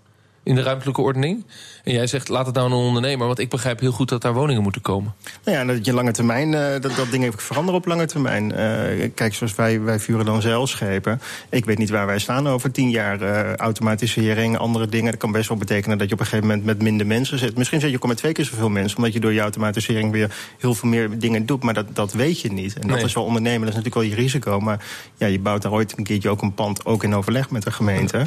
in 0.50 0.56
de 0.56 0.62
ruimtelijke 0.62 1.00
ordening. 1.00 1.44
En 1.84 1.92
jij 1.92 2.06
zegt, 2.06 2.28
laat 2.28 2.46
het 2.46 2.54
nou 2.54 2.66
een 2.66 2.76
ondernemer. 2.76 3.26
Want 3.26 3.38
ik 3.38 3.48
begrijp 3.48 3.80
heel 3.80 3.92
goed 3.92 4.08
dat 4.08 4.22
daar 4.22 4.32
woningen 4.32 4.62
moeten 4.62 4.80
komen. 4.82 5.14
Nou 5.44 5.58
ja, 5.58 5.64
dat 5.64 5.84
je 5.84 5.92
lange 5.92 6.10
termijn, 6.10 6.52
uh, 6.52 6.60
dat, 6.80 6.96
dat 6.96 7.10
ding 7.10 7.24
even 7.24 7.38
veranderen 7.38 7.80
op 7.80 7.86
lange 7.86 8.06
termijn. 8.06 8.50
Uh, 8.50 9.10
kijk, 9.14 9.34
zoals 9.34 9.54
wij, 9.54 9.80
wij 9.80 9.98
vuren 9.98 10.24
dan 10.24 10.42
zeilschepen. 10.42 11.20
Ik 11.48 11.64
weet 11.64 11.78
niet 11.78 11.90
waar 11.90 12.06
wij 12.06 12.18
staan 12.18 12.48
over 12.48 12.70
tien 12.70 12.90
jaar. 12.90 13.22
Uh, 13.22 13.54
automatisering, 13.54 14.58
andere 14.58 14.86
dingen. 14.86 15.10
Dat 15.10 15.20
kan 15.20 15.32
best 15.32 15.48
wel 15.48 15.58
betekenen 15.58 15.98
dat 15.98 16.08
je 16.08 16.14
op 16.14 16.20
een 16.20 16.26
gegeven 16.26 16.46
moment 16.46 16.66
met 16.66 16.82
minder 16.82 17.06
mensen 17.06 17.38
zit. 17.38 17.56
Misschien 17.56 17.80
zit 17.80 17.90
je 17.90 17.96
ook 17.96 18.06
met 18.06 18.16
twee 18.16 18.32
keer 18.32 18.44
zoveel 18.44 18.68
mensen. 18.70 18.96
Omdat 18.96 19.12
je 19.12 19.20
door 19.20 19.32
je 19.32 19.40
automatisering 19.40 20.12
weer 20.12 20.34
heel 20.58 20.74
veel 20.74 20.88
meer 20.88 21.18
dingen 21.18 21.46
doet. 21.46 21.62
Maar 21.62 21.74
dat, 21.74 21.86
dat 21.92 22.12
weet 22.12 22.40
je 22.40 22.52
niet. 22.52 22.74
En 22.74 22.86
dat 22.86 22.96
Nee. 22.96 23.04
is 23.04 23.14
wel 23.14 23.24
ondernemen. 23.24 23.60
Dat 23.60 23.68
is 23.68 23.74
natuurlijk 23.74 24.06
wel 24.06 24.16
je 24.16 24.22
risico. 24.22 24.60
Maar 24.60 24.84
ja, 25.16 25.26
je 25.26 25.38
bouwt 25.38 25.62
daar 25.62 25.72
ooit 25.72 25.98
een 25.98 26.04
keertje 26.04 26.28
ook 26.28 26.42
een 26.42 26.54
pand. 26.54 26.84
Ook 26.84 27.04
in 27.04 27.14
overleg 27.14 27.50
met 27.50 27.62
de 27.62 27.72
gemeente. 27.72 28.26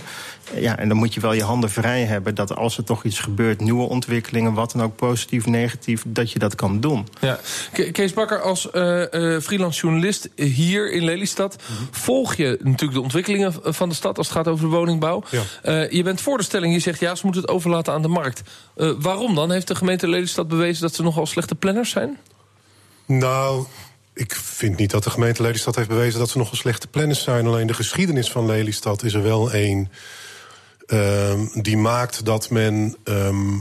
Ja, 0.55 0.77
en 0.77 0.87
dan 0.87 0.97
moet 0.97 1.13
je 1.13 1.19
wel 1.19 1.33
je 1.33 1.43
handen 1.43 1.69
vrij 1.69 2.01
hebben. 2.01 2.11
Dat 2.33 2.55
als 2.55 2.77
er 2.77 2.83
toch 2.83 3.03
iets 3.03 3.19
gebeurt, 3.19 3.59
nieuwe 3.61 3.87
ontwikkelingen. 3.87 4.53
Wat 4.53 4.71
dan 4.71 4.83
ook 4.83 4.95
positief, 4.95 5.45
negatief. 5.45 6.03
Dat 6.07 6.31
je 6.31 6.39
dat 6.39 6.55
kan 6.55 6.79
doen. 6.79 7.07
Ja. 7.21 7.39
Ke- 7.73 7.91
Kees 7.91 8.13
Bakker, 8.13 8.41
als 8.41 8.71
eh, 8.71 9.35
eh, 9.35 9.41
freelance 9.41 9.79
journalist 9.79 10.29
hier 10.35 10.91
in 10.91 11.03
Lelystad... 11.03 11.55
volg 11.91 12.35
je 12.35 12.57
natuurlijk 12.61 12.93
de 12.93 13.01
ontwikkelingen 13.01 13.53
van 13.63 13.89
de 13.89 13.95
stad 13.95 14.17
als 14.17 14.27
het 14.27 14.35
gaat 14.35 14.47
over 14.47 14.69
de 14.69 14.75
woningbouw. 14.75 15.23
Ja. 15.29 15.41
Eh, 15.61 15.91
je 15.91 16.03
bent 16.03 16.21
voor 16.21 16.37
de 16.37 16.43
stelling, 16.43 16.73
je 16.73 16.79
zegt 16.79 16.99
ja, 16.99 17.15
ze 17.15 17.21
moeten 17.25 17.41
het 17.41 17.51
overlaten 17.51 17.93
aan 17.93 18.01
de 18.01 18.07
markt. 18.07 18.41
Eh, 18.75 18.91
waarom 18.99 19.35
dan? 19.35 19.51
Heeft 19.51 19.67
de 19.67 19.75
gemeente 19.75 20.07
Lelystad 20.07 20.47
bewezen 20.47 20.81
dat 20.81 20.95
ze 20.95 21.03
nogal 21.03 21.25
slechte 21.25 21.55
planners 21.55 21.89
zijn? 21.89 22.17
Nou, 23.05 23.65
ik 24.13 24.35
vind 24.35 24.77
niet 24.77 24.91
dat 24.91 25.03
de 25.03 25.09
gemeente 25.09 25.41
Lelystad 25.41 25.75
heeft 25.75 25.87
bewezen 25.87 26.19
dat 26.19 26.29
ze 26.29 26.37
nogal 26.37 26.55
slechte 26.55 26.87
planners 26.87 27.23
zijn. 27.23 27.45
Alleen 27.47 27.67
de 27.67 27.73
geschiedenis 27.73 28.31
van 28.31 28.45
Lelystad 28.45 29.03
is 29.03 29.13
er 29.13 29.23
wel 29.23 29.51
één 29.51 29.77
ehm, 29.77 29.91
die 31.61 31.77
maakt 31.77 32.25
dat 32.25 32.49
men 32.49 32.95
ehm, 33.03 33.59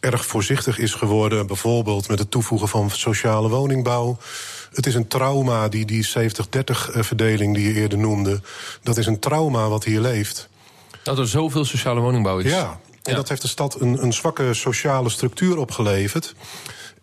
erg 0.00 0.26
voorzichtig 0.26 0.78
is 0.78 0.94
geworden. 0.94 1.46
Bijvoorbeeld 1.46 2.08
met 2.08 2.18
het 2.18 2.30
toevoegen 2.30 2.68
van 2.68 2.90
sociale 2.90 3.48
woningbouw. 3.48 4.18
Het 4.72 4.86
is 4.86 4.94
een 4.94 5.08
trauma, 5.08 5.68
die, 5.68 5.84
die 5.84 6.08
70-30-verdeling 6.08 7.54
die 7.54 7.68
je 7.68 7.74
eerder 7.74 7.98
noemde. 7.98 8.40
Dat 8.82 8.96
is 8.96 9.06
een 9.06 9.18
trauma 9.18 9.68
wat 9.68 9.84
hier 9.84 10.00
leeft. 10.00 10.48
Dat 11.02 11.18
er 11.18 11.28
zoveel 11.28 11.64
sociale 11.64 12.00
woningbouw 12.00 12.38
is. 12.38 12.50
Ja, 12.50 12.80
En 13.02 13.14
dat 13.14 13.28
heeft 13.28 13.42
de 13.42 13.48
stad 13.48 13.80
een, 13.80 14.02
een 14.02 14.12
zwakke 14.12 14.54
sociale 14.54 15.08
structuur 15.08 15.58
opgeleverd. 15.58 16.34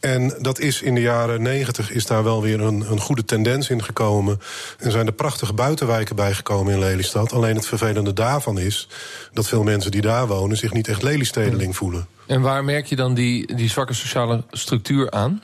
En 0.06 0.34
dat 0.40 0.60
is 0.60 0.82
in 0.82 0.96
de 0.96 1.02
jaren 1.02 1.42
negentig 1.42 1.92
is 1.92 2.06
daar 2.06 2.24
wel 2.24 2.42
weer 2.42 2.62
een, 2.62 2.92
een 2.92 3.00
goede 3.00 3.26
tendens 3.26 3.70
in 3.70 3.84
gekomen. 3.84 4.40
En 4.80 4.92
zijn 4.92 5.08
er 5.08 5.14
prachtige 5.14 5.54
buitenwijken 5.54 6.16
bijgekomen 6.16 6.74
in 6.74 6.80
Lelystad. 6.80 7.34
Alleen 7.34 7.56
het 7.56 7.66
vervelende 7.66 8.14
daarvan 8.14 8.60
is 8.60 8.88
dat 9.34 9.48
veel 9.48 9.64
mensen 9.64 9.92
die 9.92 10.02
daar 10.02 10.28
wonen 10.28 10.58
zich 10.58 10.74
niet 10.74 10.88
echt 10.88 11.02
Lelystedeling 11.02 11.76
voelen. 11.76 12.08
En 12.26 12.42
waar 12.42 12.64
merk 12.64 12.86
je 12.86 12.96
dan 12.96 13.14
die, 13.14 13.56
die 13.56 13.70
zwakke 13.70 13.94
sociale 13.94 14.44
structuur 14.52 15.12
aan? 15.12 15.42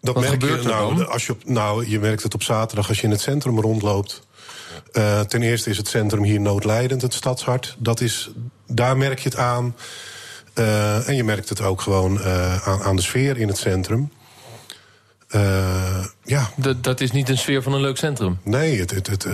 Dat 0.00 0.14
Wat 0.14 0.22
merk 0.22 0.40
je, 0.40 0.46
gebeurt 0.46 0.64
nou, 0.64 0.96
dan? 0.96 1.08
Als 1.08 1.26
je, 1.26 1.32
op, 1.32 1.44
nou, 1.44 1.88
je 1.88 1.98
merkt 1.98 2.22
het 2.22 2.34
op 2.34 2.42
zaterdag 2.42 2.88
als 2.88 2.98
je 2.98 3.04
in 3.04 3.10
het 3.10 3.20
centrum 3.20 3.60
rondloopt. 3.60 4.22
Eh, 4.92 5.20
ten 5.20 5.42
eerste 5.42 5.70
is 5.70 5.76
het 5.76 5.88
centrum 5.88 6.22
hier 6.22 6.40
noodlijdend, 6.40 7.02
het 7.02 7.14
stadshart. 7.14 7.76
Dat 7.78 8.00
is, 8.00 8.30
daar 8.66 8.96
merk 8.96 9.18
je 9.18 9.28
het 9.28 9.38
aan. 9.38 9.74
Eh, 10.60 11.08
en 11.08 11.16
je 11.16 11.24
merkt 11.24 11.48
het 11.48 11.62
ook 11.62 11.80
gewoon 11.80 12.20
eh, 12.20 12.68
aan, 12.68 12.82
aan 12.82 12.96
de 12.96 13.02
sfeer 13.02 13.38
in 13.38 13.48
het 13.48 13.58
centrum. 13.58 14.12
Eh, 15.28 16.04
ja, 16.24 16.50
Dat, 16.56 16.84
dat 16.84 17.00
is 17.00 17.10
niet 17.10 17.28
een 17.28 17.38
sfeer 17.38 17.62
van 17.62 17.72
een 17.72 17.80
leuk 17.80 17.96
centrum. 17.96 18.38
nee, 18.42 18.80
het, 18.80 18.90
het, 18.90 19.06
het, 19.06 19.24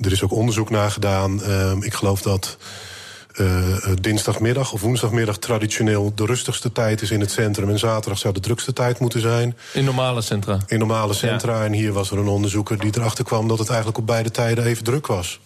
er 0.00 0.12
is 0.12 0.22
ook 0.22 0.32
onderzoek 0.32 0.70
naar 0.70 0.90
gedaan. 0.90 1.42
Ehm, 1.42 1.82
ik 1.82 1.94
geloof 1.94 2.22
dat 2.22 2.56
dinsdagmiddag 4.00 4.72
of 4.72 4.80
woensdagmiddag 4.80 5.38
traditioneel 5.38 6.12
de 6.14 6.24
rustigste 6.24 6.72
tijd 6.72 7.02
is 7.02 7.10
in 7.10 7.20
het 7.20 7.30
centrum. 7.30 7.68
En 7.68 7.78
zaterdag 7.78 8.18
zou 8.18 8.34
de 8.34 8.40
drukste 8.40 8.72
tijd 8.72 8.98
moeten 8.98 9.20
zijn. 9.20 9.56
In 9.72 9.84
normale 9.84 10.20
centra. 10.20 10.58
in 10.66 10.78
normale 10.78 11.14
centra. 11.14 11.64
En 11.64 11.72
hier 11.72 11.92
was 11.92 12.10
er 12.10 12.18
een 12.18 12.28
onderzoeker 12.28 12.78
die 12.78 12.92
erachter 12.96 13.24
kwam 13.24 13.48
dat 13.48 13.58
het 13.58 13.68
eigenlijk 13.68 13.98
op 13.98 14.06
beide 14.06 14.30
tijden 14.30 14.64
even 14.64 14.84
druk 14.84 15.06
was. 15.06 15.40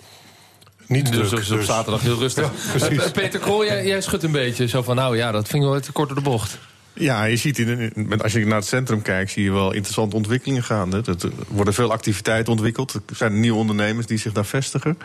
Niet 0.87 1.13
Dus, 1.13 1.29
druk. 1.29 1.41
dus 1.41 1.51
op 1.51 1.57
dus- 1.57 1.67
zaterdag 1.67 2.03
heel 2.03 2.19
rustig. 2.19 2.51
Ja. 2.79 2.89
Eh, 2.89 3.11
Peter 3.13 3.41
Krol, 3.41 3.65
jij, 3.65 3.87
jij 3.87 4.01
schudt 4.01 4.23
een 4.23 4.33
beetje. 4.33 4.69
Zo 4.69 4.83
van, 4.83 4.97
nou 4.97 5.17
ja, 5.17 5.33
dat 5.33 5.49
vind 5.49 5.63
ik 5.63 5.69
wel 5.71 5.81
te 5.81 5.93
kort 5.93 6.09
door 6.09 6.17
de 6.17 6.23
bocht. 6.23 6.59
Ja, 7.03 7.25
je 7.25 7.37
ziet 7.37 7.59
in, 7.59 7.93
als 8.23 8.33
je 8.33 8.47
naar 8.47 8.59
het 8.59 8.67
centrum 8.67 9.03
kijkt, 9.03 9.31
zie 9.31 9.45
je 9.45 9.53
wel 9.53 9.73
interessante 9.73 10.17
ontwikkelingen 10.17 10.63
gaande. 10.63 11.03
Er 11.07 11.31
worden 11.49 11.75
veel 11.75 11.93
activiteiten 11.93 12.53
ontwikkeld. 12.53 12.95
Er 12.95 13.17
zijn 13.17 13.41
nieuwe 13.41 13.59
ondernemers 13.59 14.07
die 14.07 14.19
zich 14.19 14.33
daar 14.33 14.45
vestigen. 14.45 14.99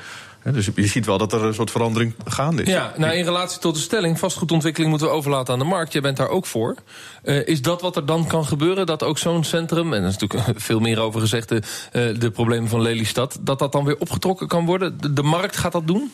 Dus 0.44 0.70
je 0.76 0.88
ziet 0.88 1.06
wel 1.06 1.18
dat 1.18 1.34
er 1.34 1.44
een 1.44 1.54
soort 1.54 1.72
verandering 1.72 2.14
gaande 2.26 2.62
is. 2.62 2.70
Ja, 2.70 2.94
nou 2.98 3.16
in 3.16 3.24
relatie 3.24 3.60
tot 3.60 3.76
de 3.76 3.82
stelling, 3.82 4.20
vastgoedontwikkeling 4.20 4.90
moeten 4.90 5.08
we 5.10 5.14
overlaten 5.14 5.54
aan 5.54 5.60
de 5.60 5.66
markt. 5.66 5.94
Jij 5.94 6.02
bent 6.02 6.18
daar 6.18 6.30
ook 6.30 6.46
voor. 6.46 6.76
Eh, 7.24 7.48
is 7.48 7.62
dat 7.62 7.82
wat 7.82 7.96
er 7.96 8.06
dan 8.06 8.28
kan 8.28 8.46
gebeuren? 8.46 8.86
Dat 8.86 9.04
ook 9.04 9.18
zo'n 9.18 9.44
centrum, 9.44 9.94
en 9.94 10.02
er 10.02 10.08
is 10.08 10.18
natuurlijk 10.18 10.60
veel 10.70 10.80
meer 10.80 11.00
over 11.00 11.20
gezegd, 11.20 11.50
de, 11.50 11.62
eh, 11.92 12.20
de 12.20 12.32
problemen 12.32 12.70
van 12.70 12.82
Lelystad, 12.82 13.38
dat 13.42 13.60
dat 13.60 13.72
dan 13.72 13.86
weer 13.86 13.98
opgetrokken 13.98 14.48
kan 14.48 14.66
worden? 14.66 14.98
De, 14.98 15.14
de 15.14 15.24
markt 15.24 15.58
gaat 15.58 15.72
dat 15.72 15.88
doen? 15.88 16.12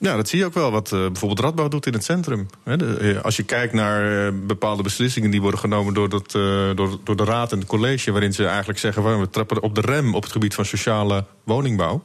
Ja, 0.00 0.16
dat 0.16 0.28
zie 0.28 0.38
je 0.38 0.44
ook 0.44 0.54
wel 0.54 0.70
wat 0.70 0.92
eh, 0.92 0.98
bijvoorbeeld 0.98 1.40
Radbouw 1.40 1.68
doet 1.68 1.86
in 1.86 1.92
het 1.92 2.04
centrum. 2.04 2.46
De, 2.64 2.96
eh, 2.96 3.22
als 3.22 3.36
je 3.36 3.42
kijkt 3.42 3.72
naar 3.72 4.26
eh, 4.26 4.32
bepaalde 4.46 4.82
beslissingen 4.82 5.30
die 5.30 5.40
worden 5.40 5.60
genomen 5.60 5.94
door, 5.94 6.08
dat, 6.08 6.32
door, 6.76 6.98
door 7.04 7.16
de 7.16 7.24
raad 7.24 7.52
en 7.52 7.58
het 7.58 7.66
college, 7.66 8.12
waarin 8.12 8.32
ze 8.32 8.46
eigenlijk 8.46 8.78
zeggen 8.78 9.20
we 9.20 9.30
trappen 9.30 9.62
op 9.62 9.74
de 9.74 9.80
rem 9.80 10.14
op 10.14 10.22
het 10.22 10.32
gebied 10.32 10.54
van 10.54 10.64
sociale 10.64 11.24
woningbouw. 11.44 12.02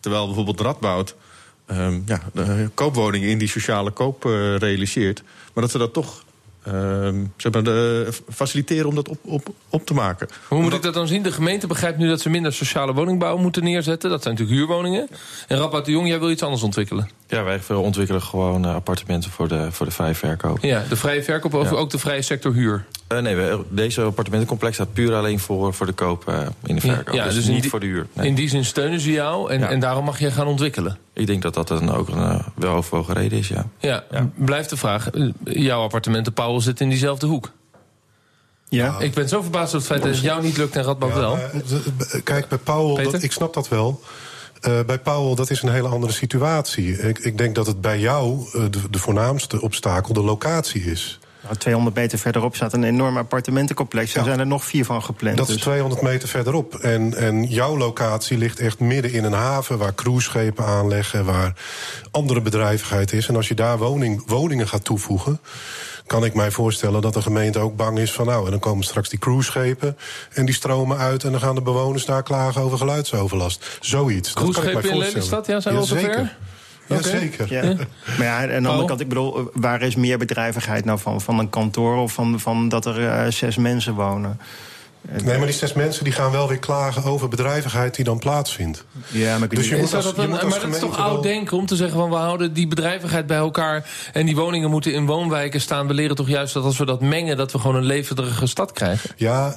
Terwijl 0.00 0.26
bijvoorbeeld 0.26 0.60
Radbouw 0.60 1.04
ehm, 1.66 2.00
ja, 2.06 2.20
de 2.32 2.70
koopwoningen 2.74 3.28
in 3.28 3.38
die 3.38 3.48
sociale 3.48 3.90
koop 3.90 4.24
realiseert. 4.58 5.22
Maar 5.52 5.62
dat 5.62 5.72
ze 5.72 5.78
dat 5.78 5.92
toch 5.92 6.24
ehm, 6.66 7.24
zeg 7.36 7.52
maar, 7.52 7.62
de, 7.62 8.08
faciliteren 8.28 8.86
om 8.88 8.94
dat 8.94 9.08
op, 9.08 9.18
op, 9.22 9.46
op 9.70 9.86
te 9.86 9.94
maken. 9.94 10.28
Hoe 10.48 10.62
moet 10.62 10.72
ik 10.72 10.82
dat 10.82 10.94
dan 10.94 11.06
zien? 11.06 11.22
De 11.22 11.32
gemeente 11.32 11.66
begrijpt 11.66 11.98
nu 11.98 12.08
dat 12.08 12.20
ze 12.20 12.30
minder 12.30 12.52
sociale 12.52 12.92
woningbouw 12.94 13.36
moeten 13.36 13.64
neerzetten. 13.64 14.10
Dat 14.10 14.22
zijn 14.22 14.34
natuurlijk 14.34 14.60
huurwoningen. 14.60 15.08
En 15.48 15.58
Radboud 15.58 15.84
de 15.84 15.90
Jong, 15.90 16.08
jij 16.08 16.18
wil 16.18 16.30
iets 16.30 16.42
anders 16.42 16.62
ontwikkelen. 16.62 17.08
Ja, 17.28 17.42
wij 17.42 17.60
ontwikkelen 17.76 18.22
gewoon 18.22 18.64
eh, 18.64 18.74
appartementen 18.74 19.30
voor 19.30 19.48
de, 19.48 19.72
voor 19.72 19.86
de 19.86 19.92
vrije 19.92 20.14
verkoop. 20.14 20.58
Ja, 20.62 20.82
de 20.88 20.96
vrije 20.96 21.22
verkoop 21.22 21.54
of 21.54 21.70
Ja. 21.70 21.76
ook 21.76 21.90
de 21.90 21.98
vrije 21.98 22.22
sector 22.22 22.52
huur. 22.52 22.84
Eh, 23.06 23.18
nee, 23.18 23.36
we, 23.36 23.62
deze 23.68 24.02
appartementencomplex 24.02 24.74
staat 24.74 24.92
puur 24.92 25.14
alleen 25.14 25.38
voor, 25.38 25.74
voor 25.74 25.86
de 25.86 25.92
koop 25.92 26.28
eh, 26.28 26.40
in 26.66 26.74
de 26.74 26.80
verkoop. 26.80 27.14
Ja, 27.14 27.24
dus, 27.24 27.34
dus 27.34 27.46
niet 27.48 27.60
die- 27.62 27.70
voor 27.70 27.80
de 27.80 27.86
huur. 27.86 28.06
Nee. 28.12 28.26
In 28.26 28.34
die 28.34 28.48
zin 28.48 28.64
steunen 28.64 29.00
ze 29.00 29.10
jou 29.12 29.50
en, 29.50 29.58
Ja. 29.58 29.68
en 29.68 29.80
daarom 29.80 30.04
mag 30.04 30.18
je 30.18 30.30
gaan 30.30 30.46
ontwikkelen. 30.46 30.98
Ik 31.12 31.26
denk 31.26 31.42
dat 31.42 31.54
dat 31.54 31.68
dan 31.68 31.94
ook 31.94 32.08
een 32.08 32.18
uh, 32.18 32.40
weloverwogen 32.54 33.14
reden 33.14 33.38
is, 33.38 33.48
ja. 33.48 33.66
Ja, 33.78 34.04
Ja. 34.10 34.28
blijft 34.34 34.70
de 34.70 34.76
vraag. 34.76 35.10
eh, 35.10 35.22
Jouw 35.44 35.82
appartementen, 35.82 36.32
Paul, 36.32 36.55
zit 36.60 36.80
in 36.80 36.88
diezelfde 36.88 37.26
hoek. 37.26 37.52
Ja. 38.68 38.98
Ik 38.98 39.14
ben 39.14 39.28
zo 39.28 39.42
verbaasd 39.42 39.74
over 39.74 39.78
het 39.78 39.86
feit 39.86 40.02
dat 40.02 40.10
het 40.14 40.20
jou 40.20 40.42
niet 40.42 40.56
lukt 40.56 40.76
en 40.76 40.82
Radboud 40.82 41.12
Ja, 41.12 41.18
wel. 41.18 41.36
maar, 41.36 41.50
eh, 42.10 42.22
Kijk, 42.24 42.48
bij 42.48 42.58
Powell, 42.58 43.04
dat, 43.04 43.22
ik 43.22 43.32
snap 43.32 43.54
dat 43.54 43.68
wel. 43.68 44.00
Eh, 44.60 44.80
bij 44.86 44.98
Powell, 44.98 45.34
dat 45.34 45.50
is 45.50 45.62
een 45.62 45.68
hele 45.72 45.88
andere 45.88 46.12
situatie. 46.12 46.98
Ik, 46.98 47.18
ik 47.18 47.38
denk 47.38 47.54
dat 47.54 47.66
het 47.66 47.80
bij 47.80 47.98
jou 47.98 48.46
eh, 48.52 48.62
de, 48.70 48.90
de 48.90 48.98
voornaamste 48.98 49.60
obstakel 49.60 50.14
de 50.14 50.22
locatie 50.22 50.82
is. 50.82 51.18
Nou, 51.42 51.56
200 51.58 51.96
meter 51.96 52.18
verderop 52.18 52.54
staat 52.56 52.72
een 52.72 52.84
enorm 52.84 53.16
appartementencomplex. 53.16 54.12
Er 54.14 54.18
Ja. 54.18 54.24
zijn 54.24 54.38
er 54.38 54.46
nog 54.46 54.64
vier 54.64 54.84
van 54.84 55.02
gepland. 55.02 55.36
Dat 55.36 55.48
is 55.48 55.54
dus- 55.54 55.62
200 55.62 56.02
meter 56.02 56.28
verderop. 56.28 56.74
En, 56.74 57.14
en 57.14 57.44
jouw 57.44 57.76
locatie 57.76 58.38
ligt 58.38 58.60
echt 58.60 58.78
midden 58.80 59.12
in 59.12 59.24
een 59.24 59.32
haven 59.32 59.78
waar 59.78 59.94
cruiseschepen 59.94 60.64
aanleggen, 60.64 61.24
waar 61.24 61.52
andere 62.10 62.40
bedrijvigheid 62.40 63.12
is. 63.12 63.28
En 63.28 63.36
als 63.36 63.48
je 63.48 63.54
daar 63.54 63.78
woning, 63.78 64.22
woningen 64.26 64.68
gaat 64.68 64.84
toevoegen, 64.84 65.40
kan 66.06 66.24
ik 66.24 66.34
mij 66.34 66.50
voorstellen 66.50 67.02
dat 67.02 67.14
de 67.14 67.22
gemeente 67.22 67.58
ook 67.58 67.76
bang 67.76 67.98
is 67.98 68.12
van 68.12 68.26
nou, 68.26 68.44
en 68.44 68.50
dan 68.50 68.60
komen 68.60 68.84
straks 68.84 69.08
die 69.08 69.18
cruiseschepen 69.18 69.96
en 70.32 70.44
die 70.44 70.54
stromen 70.54 70.98
uit 70.98 71.24
en 71.24 71.30
dan 71.30 71.40
gaan 71.40 71.54
de 71.54 71.62
bewoners 71.62 72.04
daar 72.04 72.22
klagen 72.22 72.62
over 72.62 72.78
geluidsoverlast. 72.78 73.78
Zoiets. 73.80 74.34
Dat 74.34 74.42
kan 74.42 74.48
ik 74.48 74.54
mij 74.54 74.62
Cruiseschepen 74.62 75.06
in. 75.06 75.12
Lelystad, 75.12 75.46
ja, 75.46 75.60
zijn 75.60 75.74
we 75.74 75.80
al 75.80 75.86
zover? 75.86 76.02
Zeker. 76.02 76.36
Oké. 76.88 76.94
Jazeker. 76.94 77.52
Ja. 77.52 77.62
Maar 78.18 78.26
ja, 78.26 78.42
en 78.42 78.42
aan 78.42 78.48
de 78.48 78.60
Paul? 78.60 78.70
andere 78.70 78.88
kant, 78.88 79.00
ik 79.00 79.08
bedoel, 79.08 79.38
eh, 79.38 79.44
waar 79.52 79.82
is 79.82 79.96
meer 79.96 80.18
bedrijvigheid 80.18 80.84
nou 80.84 80.98
van? 80.98 81.20
Van 81.20 81.38
een 81.38 81.50
kantoor 81.50 81.96
of 81.96 82.12
van, 82.12 82.40
van 82.40 82.68
dat 82.68 82.86
er 82.86 83.08
eh, 83.08 83.30
zes 83.30 83.56
mensen 83.56 83.94
wonen? 83.94 84.40
Nee, 85.24 85.36
maar 85.38 85.46
die 85.46 85.54
zes 85.56 85.72
mensen 85.72 86.04
die 86.04 86.12
gaan 86.12 86.30
wel 86.30 86.48
weer 86.48 86.58
klagen 86.58 87.04
over 87.04 87.28
bedrijvigheid 87.28 87.94
die 87.94 88.04
dan 88.04 88.18
plaatsvindt. 88.18 88.84
Ja, 89.08 89.38
maar 89.38 89.48
ik 89.50 89.56
Dus 89.56 89.68
je 89.68 89.76
moet 89.76 89.94
als- 89.94 90.04
dat 90.04 90.16
dan- 90.16 90.24
je 90.24 90.30
moet 90.30 90.42
als 90.42 90.50
maar 90.52 90.60
dat 90.64 90.74
is 90.74 90.78
toch 90.80 90.98
oud 90.98 91.22
denken 91.22 91.56
om 91.56 91.66
te 91.66 91.76
zeggen 91.76 91.98
van 91.98 92.10
we 92.10 92.16
houden 92.16 92.52
die 92.52 92.68
bedrijvigheid 92.68 93.26
bij 93.26 93.36
elkaar 93.36 93.90
en 94.12 94.26
die 94.26 94.36
woningen 94.36 94.70
moeten 94.70 94.92
in 94.92 95.06
woonwijken 95.06 95.60
staan. 95.60 95.86
We 95.86 95.94
leren 95.94 96.16
toch 96.16 96.28
juist 96.28 96.54
dat 96.54 96.64
als 96.64 96.78
we 96.78 96.84
dat 96.86 97.00
mengen, 97.00 97.36
dat 97.36 97.52
we 97.52 97.58
gewoon 97.58 97.76
een 97.76 97.84
levendige 97.84 98.46
stad 98.46 98.72
krijgen. 98.72 99.10
Ja, 99.16 99.56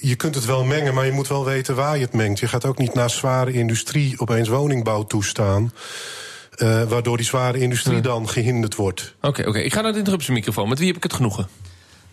je 0.00 0.14
kunt 0.14 0.34
het 0.34 0.44
wel 0.44 0.64
mengen, 0.64 0.94
maar 0.94 1.06
je 1.06 1.12
moet 1.12 1.28
wel 1.28 1.44
weten 1.44 1.74
waar 1.74 1.96
je 1.96 2.04
het 2.04 2.12
mengt. 2.14 2.38
Je 2.38 2.48
gaat 2.48 2.64
ook 2.64 2.78
niet 2.78 2.94
naar 2.94 3.10
zware 3.10 3.52
industrie 3.52 4.14
opeens 4.20 4.48
woningbouw 4.48 5.02
toestaan. 5.04 5.72
eh, 6.54 6.82
waardoor 6.82 7.16
die 7.16 7.26
zware 7.26 7.58
industrie 7.58 8.00
dan 8.00 8.28
gehinderd 8.28 8.74
wordt. 8.74 9.14
Oké, 9.22 9.48
oké. 9.48 9.58
Ik 9.58 9.72
ga 9.72 9.80
naar 9.80 9.92
de 9.92 9.98
interruptiemicrofoon. 9.98 10.68
Met 10.68 10.78
wie 10.78 10.86
heb 10.86 10.96
ik 10.96 11.02
het 11.02 11.12
genoegen? 11.12 11.48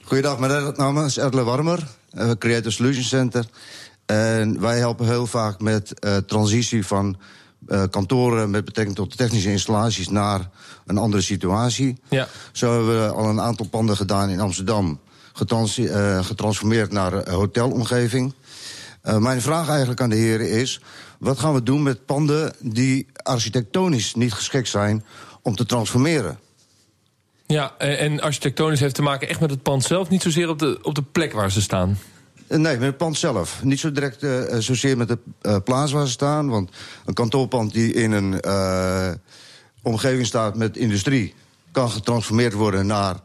Goeiedag, 0.04 0.39
mijn 0.39 0.73
naam 0.75 1.06
is 1.06 1.17
Erle 1.17 1.43
Warmer, 1.43 1.80
eh, 2.15 2.32
Creative 2.38 2.71
Solution 2.71 3.04
Center. 3.04 3.45
En 4.06 4.60
wij 4.60 4.78
helpen 4.78 5.06
heel 5.06 5.28
vaak 5.28 5.60
met 5.60 5.99
eh, 5.99 6.17
transitie 6.17 6.86
van 6.86 7.17
eh, 7.67 7.84
kantoren 7.89 8.49
met 8.49 8.65
betrekking 8.65 8.95
tot 8.95 9.17
technische 9.17 9.51
installaties 9.51 10.10
naar 10.10 10.49
een 10.86 10.97
andere 10.97 11.23
situatie. 11.23 11.97
Ja. 12.10 12.28
Zo 12.51 12.71
hebben 12.71 13.01
we 13.01 13.12
al 13.12 13.30
een 13.30 13.41
aantal 13.41 13.67
panden 13.67 13.95
gedaan 13.95 14.30
in 14.30 14.39
Amsterdam, 14.39 14.99
getrans 15.34 15.82
getransformeerd 16.21 16.91
naar 16.91 17.30
hotelomgeving. 17.30 18.34
Mijn 19.01 19.41
vraag 19.41 19.69
eigenlijk 19.69 20.01
aan 20.01 20.10
de 20.10 20.15
heren 20.15 20.49
is: 20.49 20.82
wat 21.19 21.39
gaan 21.39 21.54
we 21.54 21.63
doen 21.63 21.84
met 21.84 22.06
panden 22.06 22.54
die 22.60 23.08
architectonisch 23.13 24.15
niet 24.15 24.34
geschikt 24.34 24.69
zijn 24.69 25.06
om 25.41 25.56
te 25.56 25.65
transformeren? 25.65 26.39
Ja, 27.47 27.73
en 27.77 27.97
en 27.99 28.21
architectonisch 28.21 28.79
heeft 28.79 28.95
te 28.95 29.01
maken 29.01 29.29
echt 29.29 29.39
met 29.39 29.49
het 29.49 29.62
pand 29.62 29.84
zelf, 29.84 30.10
niet 30.10 30.21
zozeer 30.21 30.49
op 30.49 30.60
de, 30.60 30.79
op 30.81 30.95
de 30.95 31.01
plek 31.01 31.34
waar 31.34 31.51
ze 31.51 31.62
staan. 31.62 31.97
Eh, 32.47 32.58
Nee, 32.58 32.77
met 32.77 32.88
het 32.88 32.97
pand 32.97 33.17
zelf. 33.17 33.63
Niet 33.63 33.79
zo 33.79 33.91
direct 33.91 34.23
eh, 34.23 34.53
eh, 34.53 34.60
zozeer 34.62 34.97
met 34.97 35.08
de 35.08 35.17
eh, 35.41 35.55
plaats 35.63 35.91
waar 35.91 36.05
ze 36.05 36.12
staan. 36.12 36.49
Want 36.49 36.69
een 37.05 37.13
kantoorpand 37.13 37.73
die 37.73 37.93
in 37.93 38.12
een 38.12 38.41
eh, 38.41 39.12
omgeving 39.81 40.25
staat 40.25 40.55
met 40.55 40.77
industrie... 40.77 41.34
kan 41.71 41.89
getransformeerd 41.89 42.53
worden 42.53 42.86
naar 42.88 43.15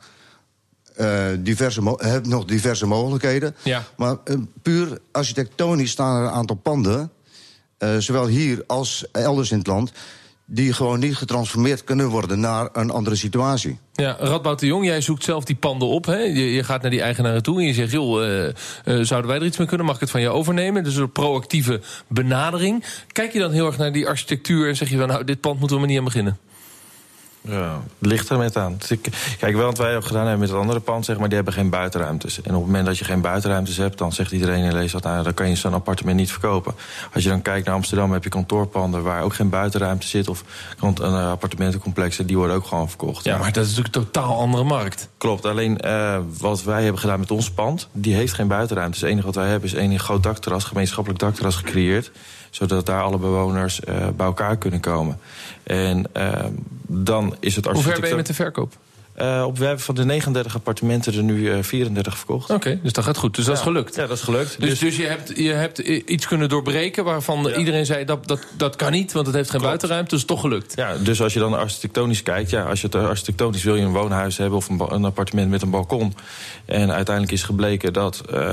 eh, 0.96 1.26
diverse, 1.38 1.94
heeft 1.96 2.26
nog 2.26 2.44
diverse 2.44 2.86
mogelijkheden. 2.86 3.54
Ja. 3.62 3.84
Maar 3.96 4.16
eh, 4.24 4.36
puur 4.62 4.98
architectonisch 5.12 5.90
staan 5.90 6.16
er 6.16 6.22
een 6.26 6.34
aantal 6.34 6.56
panden... 6.56 7.10
eh, 7.78 7.96
zowel 7.98 8.26
hier 8.26 8.64
als 8.66 9.04
elders 9.12 9.50
in 9.50 9.58
het 9.58 9.66
land... 9.66 9.92
die 10.52 10.72
gewoon 10.72 10.98
niet 10.98 11.16
getransformeerd 11.16 11.84
kunnen 11.84 12.08
worden 12.08 12.40
naar 12.40 12.68
een 12.72 12.90
andere 12.90 13.16
situatie. 13.16 13.78
Ja, 13.92 14.16
Radboud 14.18 14.58
de 14.58 14.66
Jong, 14.66 14.84
jij 14.84 15.00
zoekt 15.00 15.24
zelf 15.24 15.44
die 15.44 15.56
panden 15.56 15.88
op. 15.88 16.06
Hè? 16.06 16.16
Je, 16.16 16.52
je 16.52 16.64
gaat 16.64 16.82
naar 16.82 16.90
die 16.90 17.00
eigenaren 17.00 17.42
toe 17.42 17.58
en 17.58 17.66
je 17.66 17.74
zegt... 17.74 17.90
joh, 17.90 18.24
eh, 18.24 18.46
eh, 18.48 18.54
zouden 18.84 19.30
wij 19.30 19.40
er 19.40 19.46
iets 19.46 19.58
mee 19.58 19.66
kunnen? 19.66 19.86
Mag 19.86 19.94
ik 19.94 20.00
het 20.00 20.10
van 20.10 20.20
je 20.20 20.28
overnemen? 20.28 20.84
Dus 20.84 20.96
een 20.96 21.12
proactieve 21.12 21.80
benadering. 22.08 22.84
Kijk 23.12 23.32
je 23.32 23.38
dan 23.38 23.50
heel 23.50 23.66
erg 23.66 23.78
naar 23.78 23.92
die 23.92 24.08
architectuur 24.08 24.68
en 24.68 24.76
zeg 24.76 24.90
je 24.90 24.96
van... 24.96 25.08
nou, 25.08 25.24
dit 25.24 25.40
pand 25.40 25.58
moeten 25.58 25.76
we 25.76 25.82
maar 25.82 25.90
niet 25.90 25.98
aan 25.98 26.04
beginnen? 26.04 26.38
Ja, 27.40 27.80
ligt 27.98 28.28
er 28.28 28.38
met 28.38 28.56
aan. 28.56 28.76
Dus 28.78 28.98
Kijk, 29.38 29.56
wel 29.56 29.64
wat 29.64 29.78
wij 29.78 29.96
ook 29.96 30.04
gedaan 30.04 30.22
hebben 30.22 30.40
met 30.40 30.48
het 30.48 30.58
andere 30.58 30.80
pand, 30.80 31.04
zeg 31.04 31.18
maar, 31.18 31.26
die 31.26 31.36
hebben 31.36 31.54
geen 31.54 31.70
buitenruimtes. 31.70 32.42
En 32.42 32.50
op 32.54 32.56
het 32.56 32.66
moment 32.66 32.86
dat 32.86 32.98
je 32.98 33.04
geen 33.04 33.20
buitenruimtes 33.20 33.76
hebt, 33.76 33.98
dan 33.98 34.12
zegt 34.12 34.32
iedereen 34.32 34.64
in 34.64 34.72
Leesland, 34.72 35.04
nou, 35.04 35.22
dan 35.22 35.34
kan 35.34 35.48
je 35.48 35.54
zo'n 35.54 35.74
appartement 35.74 36.16
niet 36.16 36.30
verkopen. 36.30 36.74
Als 37.14 37.22
je 37.22 37.28
dan 37.28 37.42
kijkt 37.42 37.66
naar 37.66 37.74
Amsterdam, 37.74 38.12
heb 38.12 38.24
je 38.24 38.30
kantoorpanden 38.30 39.02
waar 39.02 39.22
ook 39.22 39.34
geen 39.34 39.48
buitenruimte 39.48 40.06
zit, 40.06 40.28
of 40.28 40.44
een 40.80 40.96
eh, 40.96 41.30
appartementencomplexen, 41.30 42.26
die 42.26 42.36
worden 42.36 42.56
ook 42.56 42.66
gewoon 42.66 42.88
verkocht. 42.88 43.24
Ja, 43.24 43.38
maar 43.38 43.52
dat 43.52 43.64
is 43.64 43.68
natuurlijk 43.68 43.96
een 43.96 44.02
totaal 44.02 44.38
andere 44.38 44.64
markt. 44.64 45.08
Klopt, 45.18 45.44
alleen 45.44 45.80
eh, 45.80 46.18
wat 46.38 46.62
wij 46.62 46.82
hebben 46.82 47.00
gedaan 47.00 47.20
met 47.20 47.30
ons 47.30 47.50
pand, 47.50 47.88
die 47.92 48.14
heeft 48.14 48.32
geen 48.32 48.48
buitenruimte. 48.48 48.98
Het 48.98 49.08
enige 49.08 49.26
wat 49.26 49.34
wij 49.34 49.48
hebben 49.48 49.68
is 49.68 49.74
één 49.74 49.98
groot 49.98 50.22
dakterras, 50.22 50.64
gemeenschappelijk 50.64 51.20
dakterras 51.20 51.56
gecreëerd. 51.56 52.10
Zodat 52.50 52.86
daar 52.86 53.02
alle 53.02 53.18
bewoners 53.18 53.80
eh, 53.80 53.94
bij 54.16 54.26
elkaar 54.26 54.56
kunnen 54.56 54.80
komen. 54.80 55.18
En 55.62 56.04
eh, 56.12 56.44
dan 56.86 57.36
is 57.40 57.56
het 57.56 57.64
Hoe 57.64 57.74
ver 57.74 57.82
ben 57.82 57.82
je 57.82 57.88
architectuur- 57.90 58.16
met 58.16 58.26
de 58.26 58.34
verkoop? 58.34 58.72
eh, 59.14 59.44
op, 59.46 59.58
we 59.58 59.64
hebben 59.64 59.84
van 59.84 59.94
de 59.94 60.04
39 60.04 60.54
appartementen 60.54 61.14
er 61.14 61.22
nu 61.22 61.50
eh, 61.52 61.62
34 61.62 62.16
verkocht. 62.16 62.50
Oké, 62.50 62.78
dus 62.82 62.92
dat 62.92 63.04
gaat 63.04 63.16
goed. 63.16 63.34
Dus 63.36 63.44
dat 63.44 63.56
is 63.56 63.62
gelukt. 63.62 63.94
Ja, 63.94 64.06
dat 64.06 64.16
is 64.16 64.22
gelukt. 64.22 64.60
Dus, 64.60 64.78
dus 64.78 64.96
je, 64.96 65.06
hebt, 65.06 65.32
je 65.36 65.50
hebt 65.52 65.78
iets 65.78 66.26
kunnen 66.26 66.48
doorbreken 66.48 67.04
waarvan 67.04 67.42
Ja. 67.48 67.56
iedereen 67.56 67.86
zei 67.86 68.04
dat, 68.04 68.26
dat 68.28 68.46
dat 68.56 68.76
kan 68.76 68.92
niet, 68.92 69.12
want 69.12 69.26
het 69.26 69.34
heeft 69.34 69.50
geen 69.50 69.60
Klopt. 69.60 69.74
buitenruimte. 69.76 70.14
Dus 70.14 70.24
toch 70.24 70.40
gelukt. 70.40 70.72
Ja, 70.76 70.96
dus 70.96 71.22
als 71.22 71.32
je 71.32 71.38
dan 71.38 71.54
architectonisch 71.58 72.22
kijkt, 72.22 72.50
ja, 72.50 72.62
als 72.62 72.80
je 72.80 72.86
het 72.86 72.94
architectonisch 72.96 73.64
wil 73.64 73.76
je 73.76 73.82
een 73.84 73.92
woonhuis 73.92 74.36
hebben 74.36 74.58
of 74.58 74.68
een, 74.68 75.04
appartement 75.04 75.50
met 75.50 75.62
een 75.62 75.70
balkon. 75.70 76.14
En 76.64 76.92
uiteindelijk 76.92 77.34
is 77.34 77.42
gebleken 77.42 77.92
dat 77.92 78.20
eh, 78.30 78.52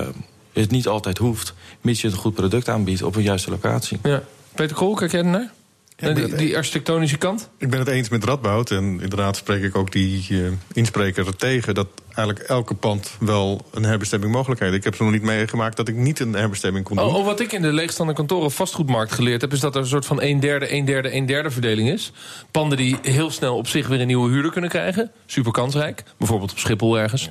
het 0.62 0.72
niet 0.72 0.88
altijd 0.88 1.18
hoeft, 1.18 1.54
mits 1.82 2.02
je 2.02 2.08
een 2.08 2.14
goed 2.14 2.34
product 2.34 2.70
aanbiedt 2.70 3.04
op 3.04 3.16
een 3.16 3.24
juiste 3.24 3.50
locatie. 3.50 4.00
Ja. 4.04 4.24
Peter 4.56 4.76
Kool, 4.76 4.94
kijk 4.94 5.12
jij 5.12 5.20
ernaar? 5.20 5.52
Ja, 6.00 6.08
ik 6.08 6.16
die, 6.16 6.36
die 6.36 6.58
architectonische 6.58 7.18
kant? 7.18 7.50
Ik 7.58 7.70
ben 7.70 7.80
het 7.80 7.88
eens 7.88 8.10
met 8.10 8.24
Radboud. 8.24 8.72
En 8.72 8.84
inderdaad 8.84 9.36
spreek 9.36 9.64
ik 9.64 9.76
ook 9.76 9.92
die 9.92 10.26
eh, 10.30 10.38
inspreker 10.74 11.36
tegen... 11.36 11.76
dat 11.76 11.88
eigenlijk 12.16 12.40
elke 12.40 12.74
pand 12.74 13.12
wel 13.20 13.66
een 13.72 13.84
herbestemming 13.84 14.32
mogelijkheid. 14.32 14.74
Ik 14.74 14.84
heb 14.84 14.96
ze 14.96 15.04
nog 15.04 15.12
niet 15.12 15.22
meegemaakt 15.22 15.78
dat 15.78 15.88
ik 15.88 15.96
niet 15.96 16.20
een 16.20 16.34
herbestemming 16.34 16.86
kon 16.86 16.96
doen. 16.96 17.06
Oh, 17.06 17.16
oh, 17.16 17.26
wat 17.26 17.40
ik 17.40 17.52
in 17.52 17.62
de 17.62 17.74
leegstaande 17.74 18.14
kantoren 18.14 18.52
vastgoedmarkt 18.52 19.12
geleerd 19.12 19.42
heb... 19.42 19.54
is 19.54 19.60
dat 19.60 19.76
er 19.76 19.82
een 19.82 19.88
soort 19.88 20.06
van 20.06 20.22
1 20.22 20.40
derde, 20.40 20.66
1 20.66 20.86
derde, 20.86 21.10
1 21.10 21.26
derde 21.26 21.52
verdeling 21.52 21.90
is. 21.90 22.12
Panden 22.52 22.78
die 22.78 22.98
heel 23.02 23.32
snel 23.32 23.56
op 23.56 23.68
zich 23.68 23.88
weer 23.88 24.02
een 24.02 24.08
nieuwe 24.08 24.30
huurder 24.30 24.52
kunnen 24.52 24.70
krijgen. 24.70 25.12
Super 25.26 25.52
kansrijk. 25.52 26.04
Bijvoorbeeld 26.18 26.52
op 26.52 26.58
Schiphol 26.58 27.00
ergens. 27.00 27.30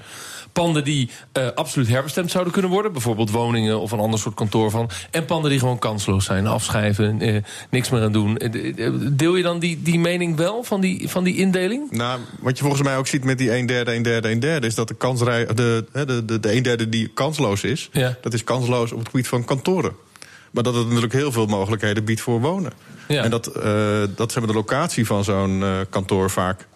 Panden 0.57 0.85
die 0.85 1.11
eh, 1.33 1.47
absoluut 1.55 1.89
herbestemd 1.89 2.31
zouden 2.31 2.53
kunnen 2.53 2.71
worden. 2.71 2.93
Bijvoorbeeld 2.93 3.31
woningen 3.31 3.81
of 3.81 3.93
een 3.93 3.99
ander 3.99 4.19
soort 4.19 4.35
kantoor 4.35 4.71
van. 4.71 4.91
En 5.11 5.25
panden 5.25 5.51
die 5.51 5.59
gewoon 5.59 5.79
kansloos 5.79 6.25
zijn. 6.25 6.47
Afschrijven, 6.47 7.21
eh, 7.21 7.43
niks 7.71 7.91
meer 7.91 8.03
aan 8.03 8.13
doen. 8.13 8.37
Eh, 8.37 8.91
Deel 9.13 9.37
je 9.37 9.43
dan 9.43 9.59
die, 9.59 9.83
die 9.83 9.99
mening 9.99 10.37
wel 10.37 10.63
van 10.63 10.81
die, 10.81 11.09
van 11.09 11.25
die 11.25 11.37
indeling? 11.37 11.91
Nou, 11.91 12.21
wat 12.41 12.57
je 12.57 12.63
volgens 12.63 12.83
mij 12.83 12.97
ook 12.97 13.07
ziet 13.07 13.25
met 13.25 13.39
die 13.39 13.51
1 13.51 13.67
derde, 13.67 13.91
1 13.91 14.03
derde, 14.03 14.29
1 14.29 14.41
derde... 14.41 14.67
is 14.67 14.75
dat 14.75 14.89
de, 14.89 14.95
kansrij, 14.95 15.47
de, 15.47 15.85
de, 15.93 16.25
de, 16.25 16.41
de 16.41 16.49
1 16.49 16.63
derde 16.63 16.89
die 16.89 17.09
kansloos 17.09 17.63
is... 17.63 17.89
Ja. 17.93 18.17
dat 18.21 18.35
is 18.35 18.45
kansloos 18.45 18.93
op 18.93 18.99
het 18.99 19.09
gebied 19.09 19.29
van 19.29 19.45
kantoren. 19.45 19.93
Maar 20.51 20.63
dat 20.63 20.75
het 20.75 20.87
natuurlijk 20.87 21.13
heel 21.13 21.33
veel 21.33 21.47
mogelijkheden 21.47 22.05
biedt 22.05 22.21
voor 22.21 22.41
wonen. 22.41 22.73
Ja. 23.09 23.23
En 23.23 23.31
dat, 23.31 23.47
eh, 23.47 24.03
dat 24.17 24.35
maar, 24.35 24.47
de 24.47 24.53
locatie 24.53 25.07
van 25.07 25.25
zo'n 25.25 25.65
kantoor 25.91 26.31
vaak 26.31 26.67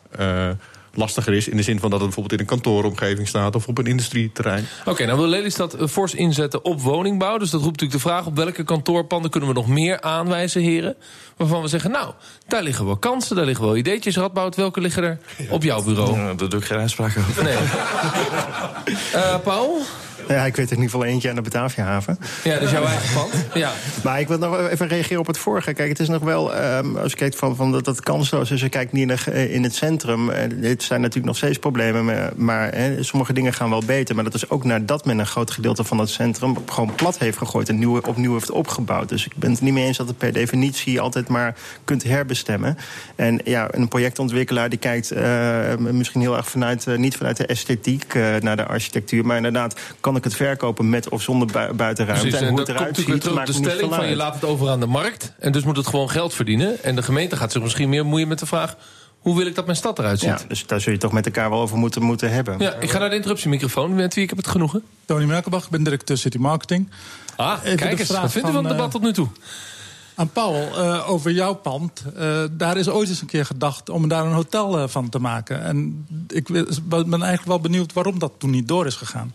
lastiger 0.94 1.32
is... 1.32 1.48
in 1.48 1.56
de 1.56 1.62
zin 1.62 1.80
van 1.80 1.90
dat 1.90 2.00
het 2.00 2.08
bijvoorbeeld 2.08 2.40
in 2.40 2.46
een 2.46 2.54
kantooromgeving 2.54 3.28
staat... 3.28 3.54
of 3.54 3.68
op 3.68 3.78
een 3.78 3.86
industrieterrein. 3.86 4.66
Oké, 4.84 5.04
nou 5.04 5.18
wil 5.18 5.26
Lelystad 5.26 5.74
eh, 5.74 5.86
fors 5.86 6.14
inzetten 6.14 6.64
op 6.64 6.80
woningbouw. 6.80 7.38
Dus 7.38 7.50
dat 7.50 7.62
roept 7.62 7.80
natuurlijk 7.80 8.02
de 8.02 8.08
vraag 8.08 8.26
op 8.26 8.36
welke 8.36 8.64
kantoorpanden 8.64 9.30
kunnen 9.30 9.48
we 9.48 9.54
nog 9.54 9.68
meer 9.68 10.00
aanwijzen, 10.00 10.62
heren. 10.62 10.96
Waarvan 11.36 11.62
we 11.62 11.68
zeggen, 11.68 11.90
nou, 11.90 12.12
daar 12.46 12.62
liggen 12.62 12.86
wel 12.86 12.96
kansen, 12.96 13.36
daar 13.36 13.44
liggen 13.44 13.64
wel 13.64 13.76
ideetjes. 13.76 14.16
Radboud, 14.16 14.56
welke 14.56 14.80
liggen 14.80 15.02
er 15.02 15.18
op 15.48 15.62
jouw 15.62 15.82
bureau? 15.82 16.18
Ja, 16.18 16.34
daar 16.34 16.48
doe 16.48 16.60
ik 16.60 16.66
geen 16.66 16.78
uitspraak 16.78 17.16
over. 17.18 17.42
Nee. 17.42 17.56
Eh, 19.12 19.38
Paul? 19.44 19.82
Ja, 20.40 20.44
ik 20.44 20.56
weet 20.56 20.70
in 20.70 20.76
ieder 20.76 20.90
geval 20.90 21.04
eentje 21.06 21.28
aan 21.28 21.34
de 21.34 21.42
Bataviahaven. 21.42 22.18
Ja, 22.44 22.54
dat 22.54 22.62
is 22.62 22.70
jouw 22.70 22.84
eigen 22.84 23.14
pand. 23.14 23.32
Ja. 23.54 23.72
Maar 24.04 24.20
ik 24.20 24.28
wil 24.28 24.38
nog 24.38 24.68
even 24.68 24.88
reageren 24.88 25.18
op 25.18 25.26
het 25.26 25.38
vorige. 25.38 25.72
Kijk, 25.72 25.88
het 25.88 26.00
is 26.00 26.08
nog 26.08 26.22
wel, 26.22 26.54
ehm, 26.54 26.96
als 26.96 27.10
je 27.10 27.16
kijkt 27.16 27.36
van, 27.36 27.56
van 27.56 27.72
dat 27.72 27.86
het 27.86 28.00
kansloos 28.00 28.50
is... 28.50 28.60
je 28.60 28.68
kijkt 28.68 28.92
niet 28.92 29.10
eh, 29.10 29.54
in 29.54 29.62
het 29.62 29.74
centrum. 29.74 30.30
eh, 30.30 30.48
dit 30.60 30.82
zijn 30.82 31.00
natuurlijk 31.00 31.26
nog 31.26 31.36
steeds 31.36 31.58
problemen, 31.58 32.32
maar, 32.36 32.74
sommige 33.00 33.32
dingen 33.32 33.52
gaan 33.52 33.70
wel 33.70 33.82
beter. 33.84 34.14
Maar 34.14 34.24
dat 34.24 34.34
is 34.34 34.50
ook 34.50 34.64
nadat 34.64 35.04
men 35.04 35.18
een 35.18 35.26
groot 35.26 35.50
gedeelte 35.50 35.84
van 35.84 35.98
het 35.98 36.08
centrum... 36.08 36.56
gewoon 36.66 36.94
plat 36.94 37.18
heeft 37.18 37.38
gegooid 37.38 37.68
en 37.68 37.78
nieuw, 37.78 38.00
opnieuw 38.00 38.32
heeft 38.32 38.50
opgebouwd. 38.50 39.08
Dus 39.08 39.26
ik 39.26 39.36
ben 39.36 39.50
het 39.50 39.60
niet 39.60 39.72
mee 39.72 39.86
eens 39.86 39.96
dat 39.96 40.08
het 40.08 40.18
per 40.18 40.32
definitie 40.32 41.00
altijd 41.00 41.28
maar 41.28 41.56
kunt 41.84 42.02
herbestemmen. 42.02 42.76
En 43.16 43.40
ja, 43.44 43.68
een 43.70 43.88
projectontwikkelaar 43.88 44.68
die 44.68 44.78
kijkt 44.78 45.10
eh, 45.10 45.76
misschien 45.76 46.20
heel 46.20 46.36
erg 46.36 46.48
vanuit... 46.48 46.86
niet 46.96 47.16
vanuit 47.16 47.36
de 47.36 47.46
esthetiek 47.46 48.14
naar 48.40 48.56
de 48.56 48.66
architectuur... 48.66 49.26
maar 49.26 49.36
inderdaad, 49.36 49.80
kan 50.00 50.16
ik 50.20 50.30
het 50.30 50.36
verkopen 50.36 50.88
met 50.90 51.08
of 51.08 51.22
zonder 51.22 51.48
bui- 51.52 51.72
buitenruimte... 51.72 52.26
Precies, 52.26 52.40
en 52.40 52.46
en 52.46 52.56
hoe 52.56 52.64
dat 52.64 52.66
het 52.68 52.76
komt 52.76 52.98
eruit 52.98 53.08
ziet, 53.10 53.20
terug 53.20 53.44
de 53.46 53.52
stelling 53.52 53.94
van 53.94 54.08
je 54.08 54.16
laat 54.16 54.34
het 54.34 54.44
over 54.44 54.68
aan 54.68 54.80
de 54.80 54.86
markt. 54.86 55.32
En 55.38 55.52
dus 55.52 55.64
moet 55.64 55.76
het 55.76 55.86
gewoon 55.86 56.10
geld 56.10 56.34
verdienen. 56.34 56.82
En 56.82 56.96
de 56.96 57.02
gemeente 57.02 57.36
gaat 57.36 57.52
zich 57.52 57.62
misschien 57.62 57.88
meer 57.88 58.06
moeien 58.06 58.28
met 58.28 58.38
de 58.38 58.46
vraag... 58.46 58.76
hoe 59.18 59.36
wil 59.36 59.46
ik 59.46 59.54
dat 59.54 59.64
mijn 59.64 59.76
stad 59.76 59.98
eruit 59.98 60.18
ziet? 60.20 60.28
Ja, 60.28 60.38
dus 60.48 60.66
daar 60.66 60.80
zul 60.80 60.92
je 60.92 60.98
toch 60.98 61.12
met 61.12 61.26
elkaar 61.26 61.50
wel 61.50 61.60
over 61.60 61.76
moeten, 61.78 62.02
moeten 62.02 62.30
hebben. 62.32 62.58
Ja, 62.58 62.74
ik 62.74 62.90
ga 62.90 62.98
naar 62.98 63.08
de 63.10 63.14
interruptiemicrofoon. 63.16 63.94
Met 63.94 64.14
wie 64.14 64.22
ik 64.22 64.28
heb 64.28 64.38
het 64.38 64.48
genoegen? 64.48 64.82
Tony 65.06 65.24
Merkelbach, 65.24 65.64
ik 65.64 65.70
ben 65.70 65.82
directeur 65.82 66.16
City 66.18 66.38
Marketing. 66.38 66.90
Ah, 67.36 67.58
Even 67.64 67.76
kijk 67.76 67.98
eens. 67.98 68.10
Wat 68.10 68.32
vindt 68.32 68.48
u 68.48 68.52
van 68.52 68.64
het 68.64 68.72
debat 68.72 68.86
eh, 68.86 68.92
tot 68.92 69.02
nu 69.02 69.12
toe? 69.12 69.28
Aan 70.14 70.30
Paul, 70.30 70.54
eh, 70.54 71.10
over 71.10 71.30
jouw 71.30 71.54
pand. 71.54 72.02
Eh, 72.16 72.42
daar 72.50 72.76
is 72.76 72.88
ooit 72.88 73.08
eens 73.08 73.20
een 73.20 73.26
keer 73.26 73.46
gedacht 73.46 73.88
om 73.88 74.08
daar 74.08 74.24
een 74.26 74.32
hotel 74.32 74.78
eh, 74.78 74.88
van 74.88 75.08
te 75.08 75.18
maken. 75.18 75.62
En 75.62 76.06
ik 76.28 76.48
wil- 76.48 76.66
ben 76.88 77.10
eigenlijk 77.10 77.44
wel 77.44 77.60
benieuwd 77.60 77.92
waarom 77.92 78.18
dat 78.18 78.32
toen 78.38 78.50
niet 78.50 78.68
door 78.68 78.86
is 78.86 78.94
gegaan. 78.94 79.32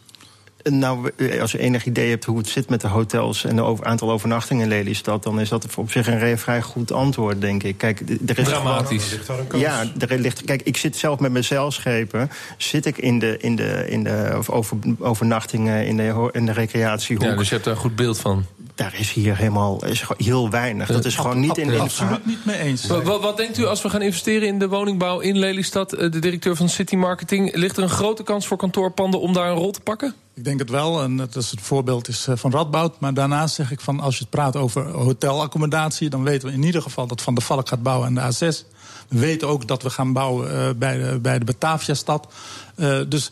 Nou, 0.72 1.12
eh, 1.16 1.42
als 1.42 1.52
je 1.52 1.60
enig 1.60 1.86
idee 1.86 2.10
hebt 2.10 2.26
hoe 2.26 2.38
het 2.38 2.48
zit 2.48 2.70
met 2.70 2.82
de 2.82 2.88
hotels 2.88 3.46
en 3.46 3.58
het 3.58 3.84
aantal 3.84 4.12
overnachtingen 4.12 4.64
in 4.64 4.70
Lelystad, 4.70 5.24
dan 5.24 5.40
is 5.40 5.50
dat 5.50 5.68
op 5.76 5.92
zich 5.92 6.08
een 6.08 6.38
vrij 6.38 6.62
goed 6.62 6.92
antwoord, 6.92 7.42
denk 7.42 7.64
ik. 7.64 7.78
Kijk, 7.78 8.00
er 8.28 8.40
is 8.40 8.46
Dramatisch. 8.46 9.20
Ja, 9.56 9.84
er 10.00 10.20
ligt, 10.20 10.44
kijk, 10.44 10.62
ik 10.62 10.78
zit 10.78 10.96
zelf 10.96 11.20
met 11.20 11.32
mijn 11.32 11.44
zeilschepen. 11.44 12.30
Zit 12.58 12.86
ik 12.86 12.98
in 12.98 13.20
de, 13.20 13.38
in 13.38 13.56
de, 13.56 13.86
in 13.90 14.04
de 14.04 14.34
of 14.38 14.50
over, 14.50 14.78
overnachtingen 15.00 15.88
in 15.88 15.98
de, 15.98 16.30
in 16.32 16.46
de 16.46 16.52
recreatiehoek. 16.52 17.26
Ja, 17.26 17.36
dus 17.36 17.48
je 17.48 17.54
hebt 17.54 17.66
daar 17.66 17.74
een 17.74 17.80
goed 17.80 17.96
beeld 17.96 18.20
van. 18.20 18.46
Daar 18.76 19.00
is 19.00 19.12
hier 19.12 19.38
helemaal 19.38 19.86
is 19.86 20.04
heel 20.18 20.50
weinig. 20.50 20.88
Dat 20.88 21.06
is 21.06 21.16
gewoon 21.16 21.40
niet 21.40 21.58
in, 21.58 21.70
in 21.70 21.80
Absoluut 21.80 22.26
niet 22.26 22.46
mee 22.46 22.58
eens. 22.58 22.88
Wat, 22.88 23.22
wat, 23.22 23.38
denkt 23.38 23.58
u 23.58 23.66
als 23.66 23.82
we 23.82 23.90
gaan 23.90 24.02
investeren 24.02 24.48
in 24.48 24.60
de 24.60 24.68
woningbouw 24.68 25.20
in 25.20 25.38
Lelystad? 25.38 25.94
Eh, 25.94 26.12
De 26.12 26.20
directeur 26.20 26.56
van 26.56 26.70
City 26.70 26.96
Marketing. 26.96 27.56
Ligt 27.56 27.78
er 27.78 27.84
een 27.84 27.90
grote 27.90 28.24
kans 28.24 28.48
voor 28.48 28.58
kantoorpanden 28.58 29.20
om 29.20 29.34
daar 29.34 29.50
een 29.50 29.58
rol 29.58 29.72
te 29.72 29.82
pakken? 29.82 30.14
Ik 30.34 30.44
denk 30.44 30.60
het 30.60 30.70
wel, 30.70 31.02
en 31.02 31.18
dat 31.18 31.36
is 31.36 31.52
het 31.52 31.62
voorbeeld 31.62 32.08
is 32.08 32.28
eh, 32.28 32.36
van 32.38 32.52
Radboud. 32.52 33.00
Maar 33.00 33.14
daarnaast 33.14 33.56
zeg 33.56 33.72
ik 33.72 33.80
van, 33.80 34.00
als 34.00 34.16
je 34.16 34.22
het 34.22 34.30
praat 34.30 34.56
over 34.56 34.88
hotelaccommodatie... 34.88 36.10
dan 36.10 36.24
weten 36.24 36.48
we 36.48 36.54
in 36.54 36.64
ieder 36.64 36.82
geval 36.82 37.08
dat 37.08 37.22
Van 37.22 37.36
der 37.36 37.44
Valk 37.44 37.70
gaat 37.70 37.84
bouwen 37.84 38.08
aan 38.08 38.30
de 38.30 38.54
A6. 38.54 38.74
We 39.08 39.20
weten 39.20 39.48
ook 39.48 39.68
dat 39.68 39.84
we 39.84 39.90
gaan 39.90 40.14
bouwen 40.14 40.52
eh, 40.52 40.70
bij 40.76 40.98
de, 40.98 41.20
bij 41.20 41.40
de 41.40 41.46
Bataviastad. 41.46 42.28
Eh, 42.76 43.00
dus 43.08 43.32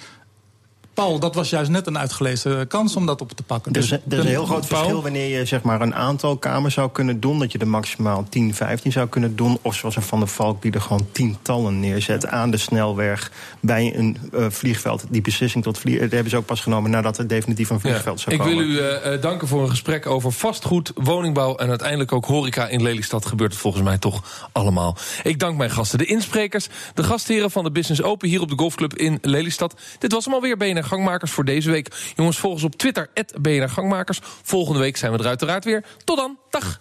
Paul, 0.94 1.20
dat 1.20 1.36
was 1.36 1.50
juist 1.50 1.72
net 1.72 1.88
een 1.88 1.98
uitgelezen 1.98 2.68
kans 2.68 2.96
om 2.96 3.06
dat 3.06 3.22
op 3.22 3.32
te 3.32 3.44
pakken. 3.44 3.74
Er 3.74 3.80
is, 3.80 3.90
Dus 3.90 4.00
er 4.10 4.18
is 4.18 4.20
een 4.20 4.26
heel 4.26 4.46
groot 4.46 4.68
Paul? 4.68 4.80
verschil 4.80 5.02
wanneer 5.02 5.38
je 5.38 5.46
zeg 5.46 5.62
maar, 5.62 5.82
een 5.82 5.96
aantal 5.96 6.38
kamers 6.38 6.74
zou 6.74 6.92
kunnen 6.92 7.20
doen. 7.20 7.40
Dat 7.40 7.52
je 7.52 7.58
er 7.58 7.68
maximaal 7.68 8.26
10, 8.30 8.54
15 8.54 8.92
zou 8.92 9.08
kunnen 9.08 9.36
doen. 9.36 9.58
Of 9.62 9.76
zoals 9.76 9.96
een 9.96 10.02
Van 10.02 10.20
der 10.20 10.28
Valk 10.28 10.62
die 10.62 10.72
er 10.72 10.82
gewoon 10.82 11.08
tientallen 11.12 11.80
neerzet 11.80 12.28
aan 12.28 12.52
de 12.52 12.58
snelweg. 12.58 13.32
Bij 13.60 13.96
een 13.96 14.18
eh, 14.34 14.46
vliegveld. 14.50 15.06
Die 15.10 15.22
beslissing 15.22 15.64
tot 15.64 15.78
vlieg, 15.78 16.00
dat 16.00 16.12
hebben 16.12 16.30
ze 16.30 16.38
ook 16.38 16.46
pas 16.46 16.62
genomen 16.62 16.92
nadat 16.92 17.18
er 17.18 17.28
definitief 17.28 17.70
een 17.70 17.80
vliegveld 17.80 18.20
zou 18.20 18.36
ik 18.36 18.42
komen. 18.42 18.58
wil 18.58 18.68
u 18.68 18.80
eh, 18.80 19.14
eh, 19.14 19.22
danken 19.22 19.48
voor 19.48 19.62
een 19.62 19.70
gesprek 19.70 20.06
over 20.06 20.32
vastgoed, 20.32 20.92
woningbouw 20.96 21.56
en 21.56 21.70
uiteindelijk 21.70 22.12
ook 22.12 22.26
horeca 22.26 22.68
in 22.68 22.82
Lelystad. 22.82 23.26
Gebeurt 23.26 23.52
het 23.52 23.62
volgens 23.62 23.84
mij 23.84 23.98
toch 23.98 24.48
allemaal. 24.52 24.98
Ik 25.24 25.40
dank 25.40 25.58
mijn 25.58 25.70
gasten, 25.70 25.98
de 25.98 26.06
insprekers, 26.06 26.68
de 26.94 27.04
gastheren 27.04 27.52
van 27.52 27.64
de 27.64 27.72
Business 27.72 28.02
Open 28.02 28.30
hier 28.30 28.42
op 28.42 28.50
de 28.50 28.58
Golfclub 28.58 28.94
in 28.94 29.18
Lelystad. 29.22 29.76
Dit 30.00 30.12
was 30.12 30.26
hem 30.26 30.34
alweer 30.34 30.58
Gangmakers 30.84 31.32
voor 31.32 31.46
deze 31.46 31.72
week. 31.72 32.14
Jongens, 32.16 32.38
volg 32.38 32.54
ons 32.54 32.64
op 32.64 32.76
Twitter, 32.76 33.10
BNR 33.42 33.70
Gangmakers. 33.70 34.20
Volgende 34.24 34.80
week 34.80 34.98
zijn 34.98 35.12
we 35.12 35.18
er 35.18 35.28
uiteraard 35.28 35.66
weer. 35.66 35.84
Tot 36.04 36.18
dan, 36.18 36.38
dag! 36.50 36.80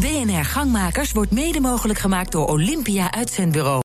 BNR 0.00 0.44
Gangmakers 0.44 1.12
wordt 1.12 1.30
mede 1.30 1.60
mogelijk 1.60 1.98
gemaakt 1.98 2.32
door 2.32 2.48
Olympia 2.48 3.12
Uitzendbureau. 3.12 3.78